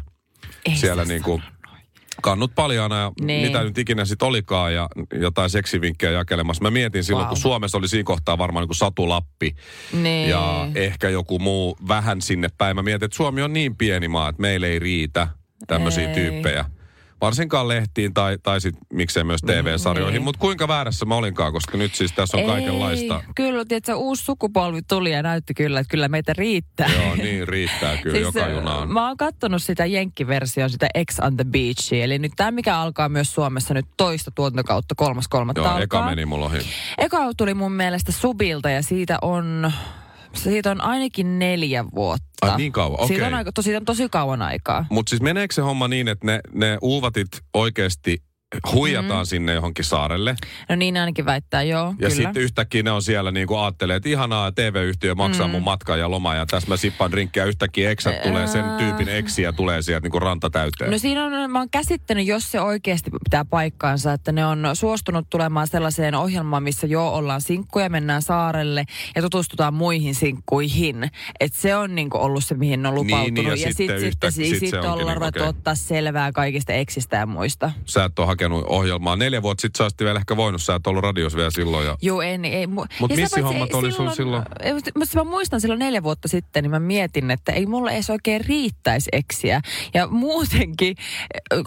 Ei 0.69 0.75
siellä 0.75 1.05
sä 1.05 1.11
niinku 1.13 1.41
kannut 2.21 2.55
paljaana 2.55 2.99
ja 2.99 3.11
Niin. 3.21 3.47
mitä 3.47 3.63
nyt 3.63 3.77
ikinä 3.77 4.05
sitten 4.05 4.27
olikaan 4.27 4.73
ja 4.73 4.89
jotain 5.21 5.49
seksivinkkejä 5.49 6.11
jakelemassa. 6.11 6.63
Mä 6.63 6.71
mietin 6.71 7.03
silloin, 7.03 7.23
Wow. 7.23 7.29
kun 7.29 7.37
Suomessa 7.41 7.77
oli 7.77 7.87
siinä 7.87 8.03
kohtaa 8.03 8.37
varmaan 8.37 8.61
niin 8.63 8.67
kuin 8.67 8.75
Satu 8.77 9.09
Lappi 9.09 9.55
Niin. 9.93 10.29
ja 10.29 10.67
ehkä 10.75 11.09
joku 11.09 11.39
muu 11.39 11.77
vähän 11.87 12.21
sinne 12.21 12.49
päin. 12.57 12.75
Mä 12.75 12.81
mietin, 12.83 13.05
että 13.05 13.17
Suomi 13.17 13.41
on 13.41 13.53
niin 13.53 13.75
pieni 13.75 14.07
maa, 14.07 14.29
että 14.29 14.41
meille 14.41 14.67
ei 14.67 14.79
riitä 14.79 15.27
tämmöisiä 15.67 16.07
tyyppejä. 16.13 16.65
Varsinkaan 17.21 17.67
lehtiin 17.67 18.13
tai, 18.13 18.37
tai 18.43 18.61
sit, 18.61 18.75
miksei 18.93 19.23
myös 19.23 19.41
TV-sarjoihin. 19.41 20.13
Niin. 20.13 20.23
Mutta 20.23 20.39
kuinka 20.39 20.67
väärässä 20.67 21.05
mä 21.05 21.15
olinkaan, 21.15 21.53
koska 21.53 21.77
nyt 21.77 21.95
siis 21.95 22.11
tässä 22.11 22.37
on 22.37 22.43
Ei, 22.43 22.49
kaikenlaista. 22.49 23.23
Kyllä, 23.35 23.65
tiedätkö, 23.65 23.95
uusi 23.95 24.23
sukupolvi 24.23 24.81
tuli 24.81 25.11
ja 25.11 25.23
näytti 25.23 25.53
kyllä, 25.53 25.79
että 25.79 25.91
kyllä 25.91 26.07
meitä 26.07 26.33
riittää. 26.37 26.89
Joo, 26.93 27.15
niin 27.15 27.47
riittää 27.47 27.97
kyllä 27.97 28.15
siis, 28.17 28.35
joka 28.35 28.47
junaan. 28.49 28.93
Mä 28.93 29.07
oon 29.07 29.17
kattonut 29.17 29.63
sitä 29.63 29.85
jenkkiversion, 29.85 30.69
sitä 30.69 30.87
X 31.11 31.19
on 31.19 31.37
the 31.37 31.43
Beachia. 31.43 32.03
Eli 32.03 32.19
nyt 32.19 32.31
tämä, 32.35 32.51
mikä 32.51 32.77
alkaa 32.77 33.09
myös 33.09 33.33
Suomessa 33.33 33.73
nyt 33.73 33.85
toista 33.97 34.31
tuotantokautta, 34.31 34.95
kolmas 34.95 35.27
kolmatta 35.27 35.61
Joo, 35.61 35.67
alkaa. 35.67 35.83
eka 35.83 36.05
meni 36.05 36.25
mulla 36.25 36.45
ohi. 36.45 36.59
Eka 36.97 37.17
tuli 37.37 37.53
mun 37.53 37.71
mielestä 37.71 38.11
Subilta 38.11 38.69
ja 38.69 38.83
siitä 38.83 39.17
on, 39.21 39.71
siitä 40.37 40.71
on 40.71 40.81
ainakin 40.81 41.39
neljä 41.39 41.85
vuotta. 41.95 42.25
Ai 42.41 42.57
niin 42.57 42.71
kauan, 42.71 43.07
Siitä 43.07 43.23
on, 43.23 43.27
okei. 43.27 43.37
aika, 43.37 43.51
tosi, 43.51 43.65
siitä 43.65 43.77
on 43.77 43.85
tosi 43.85 44.09
kauan 44.09 44.41
aikaa. 44.41 44.85
Mutta 44.89 45.09
siis 45.09 45.21
meneekö 45.21 45.53
se 45.53 45.61
homma 45.61 45.87
niin, 45.87 46.07
että 46.07 46.25
ne, 46.25 46.39
ne 46.53 46.77
uuvatit 46.81 47.27
oikeasti 47.53 48.17
huijataan 48.73 49.25
mm. 49.25 49.29
sinne 49.29 49.53
johonkin 49.53 49.85
saarelle. 49.85 50.35
No 50.69 50.75
niin 50.75 50.97
ainakin 50.97 51.25
väittää, 51.25 51.63
joo, 51.63 51.87
Ja 51.87 51.93
kyllä. 52.09 52.09
sitten 52.09 52.43
yhtäkkiä 52.43 52.83
ne 52.83 52.91
on 52.91 53.03
siellä 53.03 53.31
niin 53.31 53.47
kuin 53.47 53.59
ajattelee, 53.59 53.95
että 53.95 54.09
ihanaa, 54.09 54.51
TV-yhtiö 54.51 55.15
maksaa 55.15 55.47
mm. 55.47 55.51
mun 55.51 55.63
matkan 55.63 55.99
ja 55.99 56.11
loma 56.11 56.35
ja 56.35 56.45
tässä 56.45 56.67
mä 56.69 56.77
sippaan 56.77 57.11
drinkkiä. 57.11 57.45
Yhtäkkiä 57.45 57.89
eksät 57.91 58.21
tulee, 58.23 58.47
sen 58.47 58.65
tyypin 58.77 59.09
eksiä 59.09 59.51
tulee 59.51 59.81
sieltä 59.81 60.05
niin 60.05 60.11
kuin 60.11 60.21
ranta 60.21 60.49
täyteen. 60.49 60.91
No 60.91 60.97
siinä 60.97 61.25
on, 61.25 61.51
mä 61.51 61.59
oon 61.59 61.69
käsittänyt, 61.69 62.27
jos 62.27 62.51
se 62.51 62.61
oikeasti 62.61 63.11
pitää 63.23 63.45
paikkaansa, 63.45 64.13
että 64.13 64.31
ne 64.31 64.45
on 64.45 64.67
suostunut 64.73 65.29
tulemaan 65.29 65.67
sellaiseen 65.67 66.15
ohjelmaan, 66.15 66.63
missä 66.63 66.87
jo 66.87 67.07
ollaan 67.07 67.41
sinkkuja, 67.41 67.89
mennään 67.89 68.21
saarelle 68.21 68.85
ja 69.15 69.21
tutustutaan 69.21 69.73
muihin 69.73 70.15
sinkkuihin. 70.15 71.09
Että 71.39 71.57
se 71.61 71.75
on 71.75 71.95
niinku 71.95 72.17
ollut 72.17 72.45
se, 72.45 72.55
mihin 72.55 72.81
ne 72.81 72.89
on 72.89 72.95
Niin, 72.95 73.03
lupautunut. 73.05 73.33
niin, 73.33 73.45
ja 73.47 73.51
ja 73.51 73.57
sitten 73.57 73.75
sitten 73.75 73.99
sit, 73.99 74.07
yhtä- 74.07 74.31
sit, 74.31 74.45
sit 74.47 74.59
sit, 74.59 74.69
se 74.69 74.75
onkin 74.77 74.91
ollaan 74.91 75.07
niin, 75.07 75.15
ruvettu 75.17 75.39
okei. 75.39 75.49
ottaa 75.49 75.75
selvää 75.75 76.31
kaikista 76.31 76.73
eksistä 76.73 77.17
ja 77.17 77.25
muista. 77.25 77.71
Sä 77.85 78.03
et 78.03 78.19
ole 78.19 78.27
hakenut 78.45 78.65
ohjelmaa. 78.69 79.15
Neljä 79.15 79.41
vuotta 79.41 79.61
sitten 79.61 79.91
sä 79.91 80.05
vielä 80.05 80.19
ehkä 80.19 80.37
voinut. 80.37 80.61
Sä 80.61 80.75
et 80.75 80.87
ollut 80.87 81.03
radios 81.03 81.35
vielä 81.35 81.49
silloin. 81.49 81.85
Ja... 81.87 81.97
Joo, 82.01 82.21
en, 82.21 82.45
ei. 82.45 82.65
mu- 82.65 82.85
Mut 82.99 83.11
ja 83.11 83.15
sitä 83.15 83.21
missä 83.21 83.41
hommat 83.41 83.73
oli 83.73 83.91
silloin? 83.91 84.43
Mutta- 84.73 84.91
mutta 84.99 85.17
Mä 85.17 85.23
muistan 85.23 85.61
silloin 85.61 85.79
neljä 85.79 86.03
vuotta 86.03 86.27
sitten, 86.27 86.63
niin 86.63 86.71
mä 86.71 86.79
mietin, 86.79 87.31
että 87.31 87.51
ei 87.51 87.65
mulle 87.65 87.91
edes 87.91 88.09
oikein 88.09 88.45
riittäisi 88.45 89.09
eksiä. 89.13 89.61
Ja 89.93 90.07
muutenkin, 90.07 90.95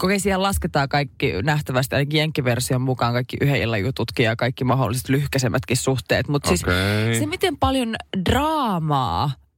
kun 0.01 0.11
siellä 0.17 0.43
lasketaan 0.43 0.89
kaikki 0.89 1.33
nähtävästi, 1.43 1.95
ainakin 1.95 2.17
jenkkiversion 2.19 2.81
mukaan 2.81 3.13
kaikki 3.13 3.37
yhden 3.41 3.61
illan 3.61 3.81
jututkin 3.81 4.23
ja 4.25 4.35
kaikki 4.35 4.63
mahdolliset 4.63 5.09
lyhkäisemmätkin 5.09 5.77
suhteet. 5.77 6.27
Mutta 6.27 6.47
siis 6.47 6.63
Okei. 6.63 7.19
se, 7.19 7.25
miten 7.25 7.57
paljon 7.57 7.95
draamaa 8.29 9.31
eh, 9.33 9.48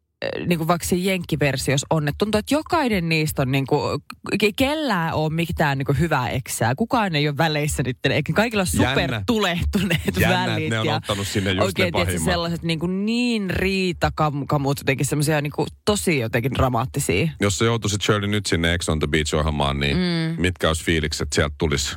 niin 0.47 0.57
kuin 0.57 0.67
vaikka 0.67 0.87
siinä 0.87 1.11
jenkkiversiossa 1.11 1.87
on, 1.89 2.07
että 2.07 2.17
tuntuu, 2.17 2.39
että 2.39 2.53
jokainen 2.53 3.09
niistä 3.09 3.41
on 3.41 3.51
niin 3.51 3.67
kuin, 3.67 4.01
ke- 4.43 4.53
kellään 4.55 5.13
on 5.13 5.33
mitään 5.33 5.77
niin 5.77 5.85
kuin 5.85 5.99
hyvää 5.99 6.29
eksää. 6.29 6.75
Kukaan 6.75 7.15
ei 7.15 7.27
ole 7.27 7.37
väleissä 7.37 7.83
niiden, 7.83 8.11
eikä 8.11 8.33
kaikilla 8.33 8.61
on 8.61 8.81
Jännä. 8.81 9.01
supertulehtuneet 9.01 10.17
Jännä, 10.19 10.45
välit. 10.47 10.69
ne 10.69 10.79
on 10.79 10.85
ja 10.85 10.95
ottanut 10.95 11.27
sinne 11.27 11.51
just 11.51 11.61
oikein 11.61 11.85
ne 11.85 11.91
tietysti 11.91 12.05
pahimmat. 12.13 12.33
sellaiset 12.33 12.63
niin, 12.63 12.79
kuin 12.79 13.05
niin 13.05 13.49
riitakamut, 13.49 14.79
jotenkin 14.79 15.05
semmoisia 15.05 15.41
niin 15.41 15.53
kuin 15.55 15.67
tosi 15.85 16.19
jotenkin 16.19 16.51
dramaattisia. 16.53 17.29
Jos 17.39 17.57
sä 17.57 17.65
joutuisit 17.65 18.01
Shirley 18.01 18.27
nyt 18.27 18.45
sinne 18.45 18.73
Ex 18.73 18.89
on 18.89 18.99
the 18.99 19.07
Beach-ohjelmaan, 19.07 19.79
niin 19.79 19.97
mm. 19.97 20.41
mitkä 20.41 20.67
olisi 20.67 20.83
fiilikset? 20.83 21.27
Sieltä 21.33 21.55
tulisi 21.57 21.95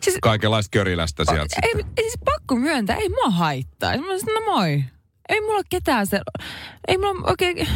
Siis, 0.00 0.16
kaikenlaista 0.22 0.68
körilästä 0.70 1.24
sieltä 1.24 1.56
ei, 1.62 1.68
sitten. 1.72 1.92
ei, 1.96 2.02
siis 2.04 2.18
pakko 2.24 2.56
myöntää, 2.56 2.96
ei 2.96 3.08
mua 3.08 3.30
haittaa. 3.30 3.90
Mä 3.90 3.96
sanoin, 4.18 4.44
no 4.46 4.52
moi. 4.52 4.84
Ei 5.28 5.40
mulla 5.40 5.54
ole 5.54 5.64
ketään 5.68 6.06
se... 6.06 6.20
Ei 6.88 6.98
mulla 6.98 7.30
oikein... 7.30 7.68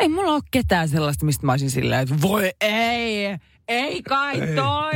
Ei 0.00 0.08
mulla 0.08 0.32
ole 0.32 0.42
ketään 0.50 0.88
sellaista, 0.88 1.26
mistä 1.26 1.46
mä 1.46 1.52
olisin 1.52 1.70
silleen, 1.70 2.00
että 2.00 2.14
voi 2.22 2.50
ei, 2.60 3.36
ei 3.68 4.02
kai 4.02 4.40
toi. 4.54 4.92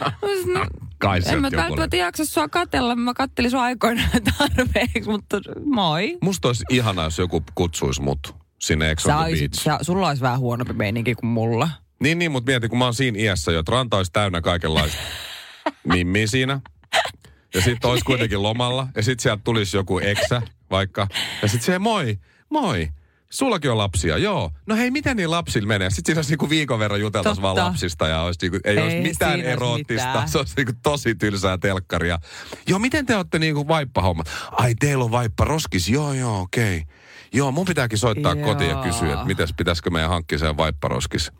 Mä 0.00 0.42
sanoin, 0.44 0.54
no, 0.54 0.66
Kai 0.98 1.20
en 1.26 1.40
mä 1.40 1.50
välttämättä 1.56 1.96
jaksa 1.96 2.24
sua 2.24 2.48
katella, 2.48 2.96
mä 2.96 3.14
kattelin 3.14 3.50
sua 3.50 3.62
aikoinaan 3.62 4.10
tarpeeksi, 4.38 5.10
mutta 5.10 5.40
moi. 5.64 6.18
Musta 6.22 6.48
olisi 6.48 6.64
ihanaa, 6.70 7.04
jos 7.04 7.18
joku 7.18 7.42
kutsuisi 7.54 8.02
mut 8.02 8.36
sinne 8.58 8.90
Ex 8.90 9.06
on 9.06 9.14
olisit, 9.14 9.50
Beach. 9.50 9.62
sä, 9.62 9.78
sulla 9.82 10.08
olisi 10.08 10.22
vähän 10.22 10.38
huonompi 10.38 10.72
meininki 10.72 11.14
kuin 11.14 11.30
mulla. 11.30 11.68
Niin, 12.00 12.18
niin, 12.18 12.30
mutta 12.32 12.50
mieti, 12.50 12.68
kun 12.68 12.78
mä 12.78 12.84
oon 12.84 12.94
siinä 12.94 13.18
iässä 13.18 13.52
jo, 13.52 13.60
että 13.60 13.72
ranta 13.72 13.96
olisi 13.96 14.12
täynnä 14.12 14.40
kaikenlaista 14.40 14.98
mimmiä 15.92 16.26
siinä. 16.26 16.60
Ja 17.54 17.60
sitten 17.60 17.90
olisi 17.90 18.04
kuitenkin 18.04 18.42
lomalla. 18.42 18.86
Ja 18.96 19.02
sitten 19.02 19.22
sieltä 19.22 19.42
tulisi 19.44 19.76
joku 19.76 19.98
eksä 19.98 20.42
vaikka. 20.70 21.08
Ja 21.42 21.48
sitten 21.48 21.66
se, 21.66 21.78
moi, 21.78 22.18
moi. 22.50 22.88
Sullakin 23.30 23.70
on 23.70 23.78
lapsia, 23.78 24.18
joo. 24.18 24.50
No 24.66 24.76
hei, 24.76 24.90
miten 24.90 25.16
niin 25.16 25.30
lapsilla 25.30 25.68
menee? 25.68 25.90
Sitten 25.90 26.06
siinä 26.06 26.18
olisi 26.18 26.30
niinku 26.30 26.50
viikon 26.50 26.78
verran 26.78 27.00
juteltaisiin 27.00 27.42
vaan 27.42 27.56
lapsista 27.56 28.08
ja 28.08 28.22
olisi 28.22 28.38
niinku, 28.42 28.58
ei, 28.64 28.78
Ei 28.78 28.84
olisi 28.84 29.00
mitään 29.00 29.40
eroottista. 29.40 30.06
mitään. 30.08 30.28
Se 30.28 30.38
olisi 30.38 30.54
niinku 30.56 30.72
tosi 30.82 31.14
tylsää 31.14 31.58
telkkaria. 31.58 32.18
Joo, 32.66 32.78
miten 32.78 33.06
te 33.06 33.16
olette 33.16 33.38
niinku 33.38 33.68
vaippahommat? 33.68 34.26
Ai, 34.52 34.74
teillä 34.74 35.04
on 35.04 35.10
vaippa 35.10 35.44
roskis. 35.44 35.88
Joo, 35.88 36.12
joo, 36.12 36.40
okei. 36.40 36.76
Okay. 36.76 36.94
Joo, 37.32 37.52
mun 37.52 37.66
pitääkin 37.66 37.98
soittaa 37.98 38.34
Joo. 38.34 38.44
kotiin 38.44 38.70
ja 38.70 38.82
kysyä, 38.82 39.12
että 39.12 39.26
mitäs 39.26 39.54
pitäisikö 39.56 39.90
meidän 39.90 40.10
hankkia 40.10 40.38
sen 40.38 40.56
vaipparoskis. 40.56 41.32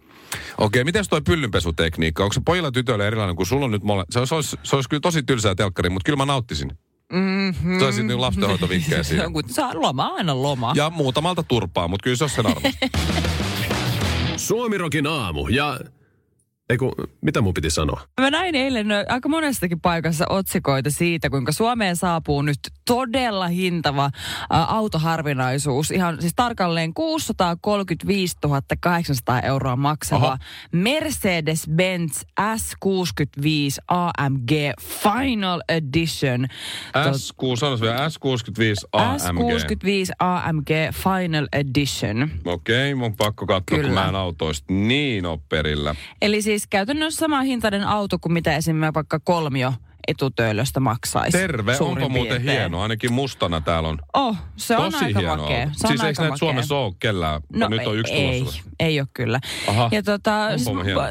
Okei, 0.58 0.84
miten 0.84 1.04
toi 1.10 1.20
pyllynpesutekniikka? 1.20 2.22
Onko 2.22 2.32
se 2.32 2.40
pojilla 2.44 2.72
tytöillä 2.72 3.06
erilainen 3.06 3.36
kuin 3.36 3.46
sulla 3.46 3.64
on 3.64 3.70
nyt 3.70 3.82
mole... 3.82 4.04
se, 4.10 4.18
olisi, 4.18 4.28
se, 4.28 4.34
olisi, 4.34 4.56
se 4.62 4.76
olisi 4.76 4.88
kyllä 4.88 5.00
tosi 5.00 5.22
tylsää 5.22 5.54
telkkari, 5.54 5.90
mutta 5.90 6.06
kyllä 6.06 6.16
mä 6.16 6.26
nauttisin. 6.26 6.72
Mm-hmm. 7.12 7.78
Se 7.78 7.84
olisi 7.84 8.02
niin 8.02 8.20
lastenhoitovinkkejä 8.20 9.02
Se 9.02 9.08
siinä. 9.08 9.24
on, 9.26 9.32
kun 9.32 9.42
saa 9.46 9.70
loma, 9.74 10.06
aina 10.06 10.42
loma. 10.42 10.72
Ja 10.76 10.90
muutamalta 10.90 11.42
turpaa, 11.42 11.88
mutta 11.88 12.04
kyllä 12.04 12.16
se 12.16 12.24
on 12.24 12.30
sen 12.30 12.46
arvo. 12.50 12.60
Suomirokin 14.36 15.06
aamu 15.06 15.48
ja... 15.48 15.80
Eiku, 16.70 16.94
mitä 17.20 17.40
mun 17.40 17.54
piti 17.54 17.70
sanoa? 17.70 18.00
Mä 18.20 18.30
näin 18.30 18.54
eilen 18.54 18.86
aika 19.08 19.28
monestakin 19.28 19.80
paikassa 19.80 20.24
otsikoita 20.28 20.90
siitä, 20.90 21.30
kuinka 21.30 21.52
Suomeen 21.52 21.96
saapuu 21.96 22.42
nyt 22.42 22.58
todella 22.86 23.48
hintava 23.48 24.04
ä, 24.04 24.10
autoharvinaisuus. 24.50 25.90
Ihan 25.90 26.20
siis 26.20 26.32
tarkalleen 26.36 26.94
635 26.94 28.36
800 28.80 29.40
euroa 29.40 29.76
maksava 29.76 30.26
Oho. 30.26 30.36
Mercedes-Benz 30.76 32.22
S65 32.40 33.84
AMG 33.88 34.50
Final 34.80 35.62
Edition. 35.68 36.46
S6, 36.96 37.56
sanois 37.58 37.80
vielä 37.80 38.08
S65 38.08 38.88
AMG. 38.92 39.20
S65 39.20 40.14
AMG 40.18 40.70
Final 40.92 41.48
Edition. 41.52 42.30
Okei, 42.44 42.94
mun 42.94 43.16
pakko 43.16 43.46
katsoa, 43.46 43.76
kun 43.78 43.78
Kyllä. 43.86 44.00
mä 44.00 44.08
en 44.08 44.14
autoista 44.16 44.72
niin 44.72 45.26
ole 45.26 45.38
perillä. 45.48 45.94
Eli 46.22 46.42
siis 46.42 46.59
käytännössä 46.66 47.18
sama 47.18 47.40
hintainen 47.40 47.84
auto 47.84 48.18
kuin 48.18 48.32
mitä 48.32 48.56
esimerkiksi 48.56 48.94
vaikka 48.94 49.20
kolmio 49.20 49.72
etutöölöstä 50.08 50.80
maksaisi. 50.80 51.38
Terve, 51.38 51.76
onpa 51.80 52.08
muuten 52.08 52.12
piirtein. 52.36 52.42
hieno. 52.58 52.82
Ainakin 52.82 53.12
mustana 53.12 53.60
täällä 53.60 53.88
on. 53.88 53.98
Oh, 54.14 54.36
se 54.56 54.76
on 54.76 54.92
Tosi 54.92 55.04
aika 55.04 55.20
hieno 55.20 55.36
makea. 55.36 55.70
Se 55.72 55.86
on 55.86 55.88
Siis 55.88 56.00
eikö 56.00 56.06
aika 56.06 56.22
näitä. 56.22 56.36
Suomessa 56.36 56.76
ole 56.76 56.92
kellään? 56.98 57.40
No 57.52 57.68
Nyt 57.68 57.86
on 57.86 57.96
yksi 57.98 58.12
ei, 58.12 58.38
tulossa. 58.40 58.62
ei 58.80 59.00
ole 59.00 59.08
kyllä. 59.14 59.40
Aha, 59.68 59.88
Ja 59.92 60.02
tota, 60.02 60.48
siis, 60.58 60.68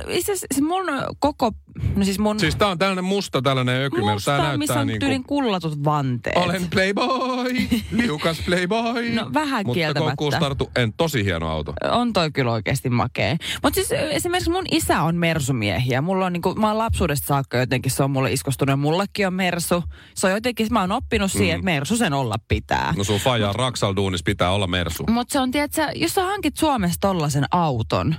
itse 0.07 0.31
asiassa 0.31 0.63
mun 0.63 0.83
koko, 1.19 1.51
no 1.95 2.03
siis 2.05 2.19
mun 2.19 2.39
Siis 2.39 2.55
tää 2.55 2.67
on 2.67 2.77
tällainen 2.77 3.03
musta 3.05 3.41
tällainen 3.41 3.85
ökymer. 3.85 4.13
musta, 4.13 4.37
Tää 4.37 4.57
missä 4.57 4.79
on 4.79 4.87
niinku... 4.87 4.99
tyylin 5.05 5.23
kullatut 5.23 5.83
vanteet. 5.83 6.37
Olen 6.37 6.67
playboy, 6.69 7.49
liukas 7.91 8.41
playboy. 8.45 9.09
No, 9.09 9.29
vähän 9.33 9.65
Mutta 9.65 9.73
kieltämättä. 9.73 10.15
koukkuustartu, 10.15 10.71
en 10.75 10.93
tosi 10.93 11.23
hieno 11.25 11.47
auto. 11.49 11.73
On 11.91 12.13
toi 12.13 12.31
kyllä 12.31 12.51
oikeasti 12.51 12.89
makea. 12.89 13.35
Mutta 13.63 13.75
siis 13.75 13.91
esimerkiksi 13.91 14.51
mun 14.51 14.65
isä 14.71 15.01
on 15.01 15.15
mersumiehiä. 15.15 16.01
Mulla 16.01 16.25
on 16.25 16.33
niinku, 16.33 16.55
mä 16.55 16.67
oon 16.67 16.77
lapsuudesta 16.77 17.27
saakka 17.27 17.57
jotenkin, 17.57 17.91
se 17.91 18.03
on 18.03 18.11
mulle 18.11 18.31
iskostunut. 18.33 18.78
Ja 18.79 18.81
Mullakin 18.81 19.27
on 19.27 19.33
mersu. 19.33 19.83
Se 20.15 20.27
on 20.27 20.33
jotenkin, 20.33 20.67
mä 20.71 20.81
oon 20.81 20.91
oppinut 20.91 21.31
siihen, 21.31 21.55
että 21.55 21.65
mersu 21.65 21.97
sen 21.97 22.13
olla 22.13 22.35
pitää. 22.47 22.93
No 22.97 23.03
sun 23.03 23.19
faija 23.19 23.53
Raksal 23.53 23.93
duunis 23.95 24.23
pitää 24.23 24.51
olla 24.51 24.67
mersu. 24.67 25.03
Mutta 25.09 25.33
se 25.33 25.39
on, 25.39 25.51
tiedätkö, 25.51 25.87
jos 25.95 26.13
sä 26.13 26.23
hankit 26.23 26.57
Suomessa 26.57 26.97
tollasen 27.01 27.45
auton, 27.51 28.15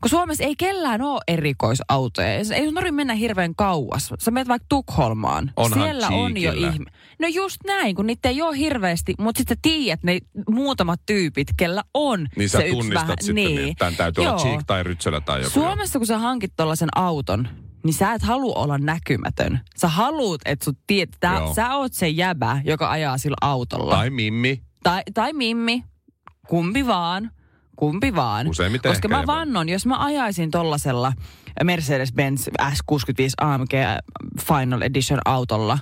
kun 0.00 0.10
Suomessa 0.10 0.44
ei 0.44 0.56
kellään 0.56 1.02
ole 1.02 1.20
erikoisautoja. 1.28 2.28
Ei 2.28 2.44
sun 2.44 2.74
tarvitse 2.74 2.92
mennä 2.92 3.14
hirveän 3.14 3.54
kauas. 3.54 4.10
Sä 4.18 4.30
menet 4.30 4.48
vaikka 4.48 4.66
Tukholmaan. 4.68 5.52
Onhan 5.56 5.82
Siellä 5.82 6.08
on 6.08 6.36
jo 6.36 6.52
ihme. 6.52 6.90
No 7.18 7.28
just 7.28 7.56
näin, 7.66 7.96
kun 7.96 8.06
niitä 8.06 8.28
ei 8.28 8.42
ole 8.42 8.58
hirveästi, 8.58 9.14
mutta 9.18 9.38
sitten 9.38 9.56
sä 9.56 9.60
tiedät 9.62 10.02
ne 10.02 10.18
muutamat 10.50 11.00
tyypit, 11.06 11.48
kellä 11.56 11.82
on 11.94 12.28
Niin 12.36 12.48
sä 12.48 12.58
se 12.58 12.64
yksi 12.64 12.76
tunnistat 12.76 13.02
vähän. 13.02 13.16
sitten, 13.20 13.34
niin. 13.34 13.58
että 13.58 13.74
tämän 13.78 13.96
täytyy 13.96 14.22
olla 14.22 14.32
Joo. 14.32 14.38
Cheek 14.38 14.60
tai 14.66 14.82
Rytsölä 14.82 15.20
tai 15.20 15.38
joku. 15.40 15.50
Suomessa, 15.50 15.98
kun 15.98 16.06
sä 16.06 16.18
hankit 16.18 16.52
tollasen 16.56 16.88
auton, 16.94 17.48
niin 17.84 17.94
sä 17.94 18.12
et 18.12 18.22
halua 18.22 18.54
olla 18.54 18.78
näkymätön. 18.78 19.60
Sä 19.76 19.88
haluut, 19.88 20.40
että 20.44 20.64
sut 20.64 20.78
tietää, 20.86 21.38
Joo. 21.38 21.54
sä 21.54 21.74
oot 21.74 21.92
se 21.92 22.08
jäbä, 22.08 22.60
joka 22.64 22.90
ajaa 22.90 23.18
sillä 23.18 23.36
autolla. 23.40 23.94
Tai 23.96 24.10
Mimmi. 24.10 24.62
Tai, 24.82 25.02
tai 25.14 25.32
Mimmi, 25.32 25.84
kumpi 26.48 26.86
vaan. 26.86 27.30
kumpi 27.76 28.14
vaan. 28.14 28.48
Useimmiten 28.48 28.90
Koska 28.92 29.08
mä 29.08 29.26
vannon, 29.26 29.68
jos 29.68 29.86
mä 29.86 30.04
ajaisin 30.04 30.50
tollasella 30.50 31.12
Mercedes-Benz 31.64 32.48
S65 32.62 33.30
AMG 33.40 33.72
Final 34.40 34.82
Edition 34.82 35.20
autolla, 35.24 35.78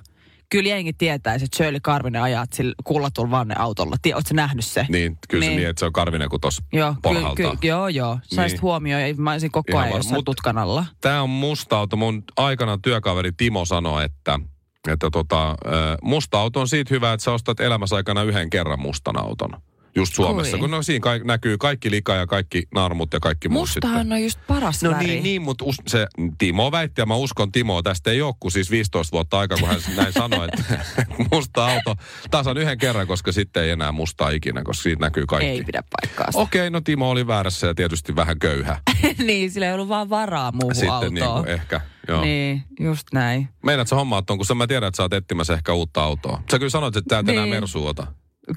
kyllä 0.50 0.68
jengi 0.68 0.92
tietäisi, 0.92 1.44
että 1.44 1.56
Shirley 1.56 1.80
Karvinen 1.82 2.22
ajaa 2.22 2.46
sillä 2.52 2.74
kullatulla 2.84 3.30
vanne 3.30 3.54
autolla. 3.58 3.96
Tie, 4.02 4.14
Oletko 4.14 4.34
nähnyt 4.34 4.64
se? 4.64 4.86
Niin, 4.88 5.18
kyllä 5.28 5.40
niin. 5.40 5.52
se 5.52 5.56
Niin. 5.56 5.68
että 5.68 5.80
se 5.80 5.86
on 5.86 5.92
Karvinen 5.92 6.28
kuin 6.28 6.40
tuossa 6.40 6.62
Joo, 6.72 6.94
ky, 6.94 7.00
porhaltaa. 7.02 7.56
ky, 7.56 7.66
joo, 7.68 7.88
joo. 7.88 8.18
Saisit 8.22 8.56
Niin. 8.56 8.62
huomioon, 8.62 9.02
ja 9.02 9.14
mä 9.14 9.32
olisin 9.32 9.50
koko 9.50 9.72
Ihan 9.72 9.82
ajan 9.84 9.96
jossain 9.96 10.18
mut- 10.18 10.24
tutkan 10.24 10.58
alla. 10.58 10.86
Tämä 11.00 11.22
on 11.22 11.30
musta 11.30 11.78
auto. 11.78 11.96
Mun 11.96 12.24
aikanaan 12.36 12.82
työkaveri 12.82 13.32
Timo 13.32 13.64
sanoi, 13.64 14.04
että, 14.04 14.40
että 14.88 15.08
tota, 15.12 15.56
musta 16.02 16.40
auto 16.40 16.60
on 16.60 16.68
siitä 16.68 16.94
hyvä, 16.94 17.12
että 17.12 17.24
sä 17.24 17.32
ostat 17.32 17.60
elämässä 17.60 17.96
aikana 17.96 18.22
yhden 18.22 18.50
kerran 18.50 18.80
mustan 18.80 19.18
auton. 19.18 19.50
Just 19.96 20.14
Suomessa, 20.14 20.50
Kui? 20.50 20.60
kun 20.60 20.70
no, 20.70 20.82
siinä 20.82 21.00
ka- 21.02 21.18
näkyy 21.24 21.58
kaikki 21.58 21.90
lika 21.90 22.14
ja 22.14 22.26
kaikki 22.26 22.62
narmut 22.74 23.12
ja 23.12 23.20
kaikki 23.20 23.48
muut 23.48 23.68
sitten. 23.70 23.90
Mustahan 23.90 24.12
on 24.12 24.22
just 24.22 24.38
paras 24.46 24.82
No 24.82 24.90
väri. 24.90 25.06
niin, 25.06 25.22
niin 25.22 25.42
mutta 25.42 25.64
us, 25.64 25.76
se 25.86 26.06
Timo 26.38 26.72
väitti, 26.72 27.00
ja 27.00 27.06
mä 27.06 27.14
uskon 27.14 27.52
Timoa, 27.52 27.82
tästä 27.82 28.10
ei 28.10 28.22
ole 28.22 28.34
kuin 28.40 28.52
siis 28.52 28.70
15 28.70 29.12
vuotta 29.12 29.38
aikaa, 29.38 29.58
kun 29.58 29.68
hän 29.68 29.80
näin 29.96 30.12
sanoi, 30.12 30.48
että 30.52 30.78
musta 31.32 31.66
auto 31.66 31.94
tasan 32.30 32.56
yhden 32.58 32.78
kerran, 32.78 33.06
koska 33.06 33.32
sitten 33.32 33.62
ei 33.64 33.70
enää 33.70 33.92
mustaa 33.92 34.30
ikinä, 34.30 34.62
koska 34.62 34.82
siitä 34.82 35.00
näkyy 35.06 35.26
kaikki. 35.26 35.48
Ei 35.50 35.62
pidä 35.64 35.82
paikkaansa. 36.00 36.38
Okei, 36.38 36.70
no 36.70 36.80
Timo 36.80 37.10
oli 37.10 37.26
väärässä 37.26 37.66
ja 37.66 37.74
tietysti 37.74 38.16
vähän 38.16 38.38
köyhä. 38.38 38.80
niin, 39.26 39.50
sillä 39.50 39.66
ei 39.66 39.72
ollut 39.74 39.88
vaan 39.88 40.10
varaa 40.10 40.52
muuhun 40.52 40.74
Sitten 40.74 40.90
autoon. 40.92 41.14
niin 41.14 41.26
kuin 41.26 41.48
ehkä, 41.48 41.80
joo. 42.08 42.22
Niin, 42.22 42.62
just 42.80 43.06
näin. 43.12 43.48
Meinaat 43.64 43.88
sä 43.88 43.96
hommaat 43.96 44.26
ton, 44.26 44.36
kun 44.38 44.46
sä 44.46 44.54
mä 44.54 44.66
tiedän, 44.66 44.88
että 44.88 44.96
sä 44.96 45.02
oot 45.02 45.12
etsimässä 45.12 45.54
ehkä 45.54 45.72
uutta 45.72 46.02
autoa. 46.02 46.42
Sä 46.50 46.58
kyllä 46.58 46.70
sanoit, 46.70 46.96
että 46.96 47.08
täältä 47.08 47.32
enää 47.32 47.44
Niin. 47.44 47.54
Mersu 47.54 47.86
ota. 47.86 48.06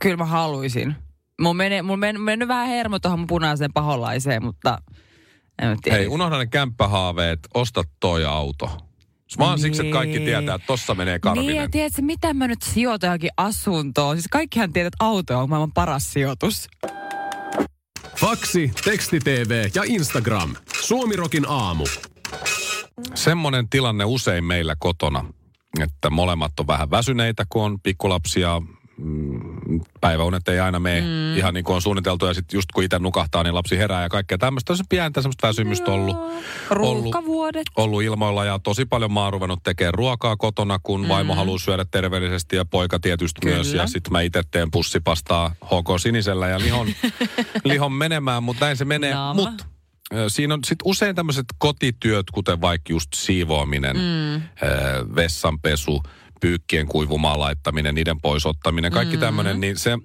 Kyllä 0.01 0.17
mä 0.17 0.25
haluaisin. 0.25 0.95
Mun 1.41 1.55
menee, 1.57 1.81
mun 1.81 1.99
men, 1.99 2.21
mennyt 2.21 2.47
vähän 2.47 2.67
hermo 2.67 2.99
tuohon 2.99 3.19
mun 3.19 3.27
punaiseen 3.27 3.73
paholaiseen, 3.73 4.43
mutta 4.43 4.77
en 5.61 5.67
mä 5.69 5.75
tiedä. 5.83 5.97
Hei, 5.97 6.07
unohda 6.07 6.37
ne 6.37 6.45
kämppähaaveet, 6.45 7.39
osta 7.53 7.83
toi 7.99 8.25
auto. 8.25 8.77
Vaan 9.39 9.59
siksi, 9.59 9.81
että 9.81 9.93
kaikki 9.93 10.19
Niin. 10.19 10.25
tietää, 10.25 10.55
että 10.55 10.67
tossa 10.67 10.95
menee 10.95 11.13
Niin, 11.13 11.21
Karvinen. 11.21 11.55
ja 11.55 11.69
tiedätkö, 11.69 12.01
mitä 12.01 12.33
mä 12.33 12.47
nyt 12.47 12.61
sijoitan 12.61 13.07
johonkin 13.07 13.29
asuntoon? 13.37 14.15
Siis 14.15 14.27
kaikkihan 14.31 14.73
tietää, 14.73 14.87
että 14.87 15.05
auto 15.05 15.39
on 15.39 15.49
maailman 15.49 15.71
paras 15.71 16.13
sijoitus. 16.13 16.67
Faksi, 18.15 18.71
teksti 18.83 19.19
TV 19.19 19.69
ja 19.75 19.83
Instagram. 19.85 20.55
Suomirokin 20.81 21.45
aamu. 21.47 21.85
Semmoinen 23.15 23.69
tilanne 23.69 24.05
usein 24.05 24.43
meillä 24.43 24.75
kotona, 24.79 25.25
että 25.79 26.09
molemmat 26.09 26.59
on 26.59 26.67
vähän 26.67 26.91
väsyneitä, 26.91 27.45
kun 27.49 27.63
on 27.63 27.79
pikkulapsia. 27.81 28.61
Mm, 28.97 29.39
Päiväunet 30.01 30.47
ei 30.47 30.59
aina 30.59 30.79
mene 30.79 31.01
mm. 31.01 31.37
ihan 31.37 31.53
niin 31.53 31.63
kuin 31.63 31.75
on 31.75 31.81
suunniteltu 31.81 32.25
ja 32.25 32.33
sitten 32.33 32.57
just 32.57 32.71
kun 32.73 32.83
itse 32.83 32.99
nukahtaa, 32.99 33.43
niin 33.43 33.55
lapsi 33.55 33.77
herää 33.77 34.03
ja 34.03 34.09
kaikkea 34.09 34.37
tämmöistä. 34.37 34.75
Se 34.75 34.83
pientä 34.89 35.21
semmoista 35.21 35.47
väsymystä 35.47 35.91
ollut. 35.91 36.17
Ruuhkavuodet. 36.69 37.63
ollut 37.75 38.03
ilmoilla 38.03 38.45
ja 38.45 38.59
tosi 38.59 38.85
paljon 38.85 39.13
mä 39.13 39.23
oon 39.23 39.33
ruvennut 39.33 39.63
tekemään 39.63 39.93
ruokaa 39.93 40.35
kotona, 40.37 40.79
kun 40.83 41.01
mm. 41.01 41.07
vaimo 41.07 41.35
haluaa 41.35 41.59
syödä 41.59 41.85
terveellisesti 41.91 42.55
ja 42.55 42.65
poika 42.65 42.99
tietysti 42.99 43.41
Kyllä. 43.41 43.55
myös. 43.55 43.73
Ja 43.73 43.87
sitten 43.87 44.11
mä 44.11 44.21
itse 44.21 44.41
teen 44.51 44.71
pussipastaa 44.71 45.55
HK 45.65 45.99
Sinisellä 45.99 46.47
ja 46.47 46.59
lihon, 46.59 46.87
lihon 47.63 47.93
menemään, 47.93 48.43
mutta 48.43 48.65
näin 48.65 48.77
se 48.77 48.85
menee. 48.85 49.13
Mutta 49.33 49.65
siinä 50.27 50.53
on 50.53 50.59
sitten 50.63 50.85
usein 50.85 51.15
tämmöiset 51.15 51.45
kotityöt, 51.57 52.31
kuten 52.31 52.61
vaikka 52.61 52.93
just 52.93 53.09
siivoaminen, 53.15 53.97
mm. 53.97 54.41
vessanpesu, 55.15 56.03
pyykkien 56.43 56.87
kuivumaan 56.87 57.39
laittaminen, 57.39 57.95
niiden 57.95 58.21
pois 58.21 58.45
ottaminen, 58.45 58.91
kaikki 58.91 59.15
mm. 59.15 59.19
tämmöinen, 59.19 59.59
niin 59.59 59.77
se, 59.77 59.97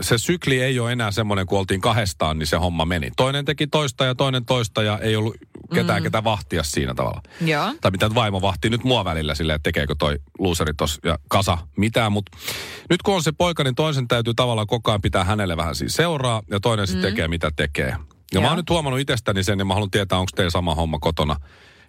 se 0.00 0.18
sykli 0.18 0.60
ei 0.60 0.78
ole 0.80 0.92
enää 0.92 1.10
semmoinen, 1.10 1.46
kun 1.46 1.58
oltiin 1.58 1.80
kahdestaan, 1.80 2.38
niin 2.38 2.46
se 2.46 2.56
homma 2.56 2.84
meni. 2.84 3.10
Toinen 3.16 3.44
teki 3.44 3.66
toista 3.66 4.04
ja 4.04 4.14
toinen 4.14 4.44
toista 4.44 4.82
ja 4.82 4.98
ei 4.98 5.16
ollut 5.16 5.36
ketään, 5.74 6.02
mm. 6.02 6.04
ketä 6.04 6.24
vahtia 6.24 6.62
siinä 6.62 6.94
tavalla. 6.94 7.22
Joo. 7.40 7.74
Tai 7.80 7.90
mitä 7.90 8.14
vaimo 8.14 8.42
vahtii 8.42 8.70
nyt 8.70 8.84
mua 8.84 9.04
välillä 9.04 9.34
silleen, 9.34 9.56
että 9.56 9.68
tekeekö 9.68 9.94
toi 9.98 10.18
luuseri 10.38 10.72
tos 10.76 10.98
ja 11.04 11.18
kasa 11.28 11.58
mitään. 11.76 12.12
Mutta 12.12 12.36
nyt 12.90 13.02
kun 13.02 13.14
on 13.14 13.22
se 13.22 13.32
poika, 13.32 13.64
niin 13.64 13.74
toisen 13.74 14.08
täytyy 14.08 14.34
tavallaan 14.34 14.66
koko 14.66 14.90
ajan 14.90 15.02
pitää 15.02 15.24
hänelle 15.24 15.56
vähän 15.56 15.74
siis 15.74 15.94
seuraa 15.94 16.42
ja 16.50 16.60
toinen 16.60 16.86
sitten 16.86 17.10
tekee 17.10 17.28
mitä 17.28 17.50
tekee. 17.56 17.88
Ja 17.88 17.96
Joo. 18.32 18.42
mä 18.42 18.48
oon 18.48 18.56
nyt 18.56 18.70
huomannut 18.70 19.00
itsestäni 19.00 19.44
sen 19.44 19.58
ja 19.58 19.64
mä 19.64 19.74
haluan 19.74 19.90
tietää, 19.90 20.18
onko 20.18 20.30
teillä 20.36 20.50
sama 20.50 20.74
homma 20.74 20.98
kotona. 20.98 21.36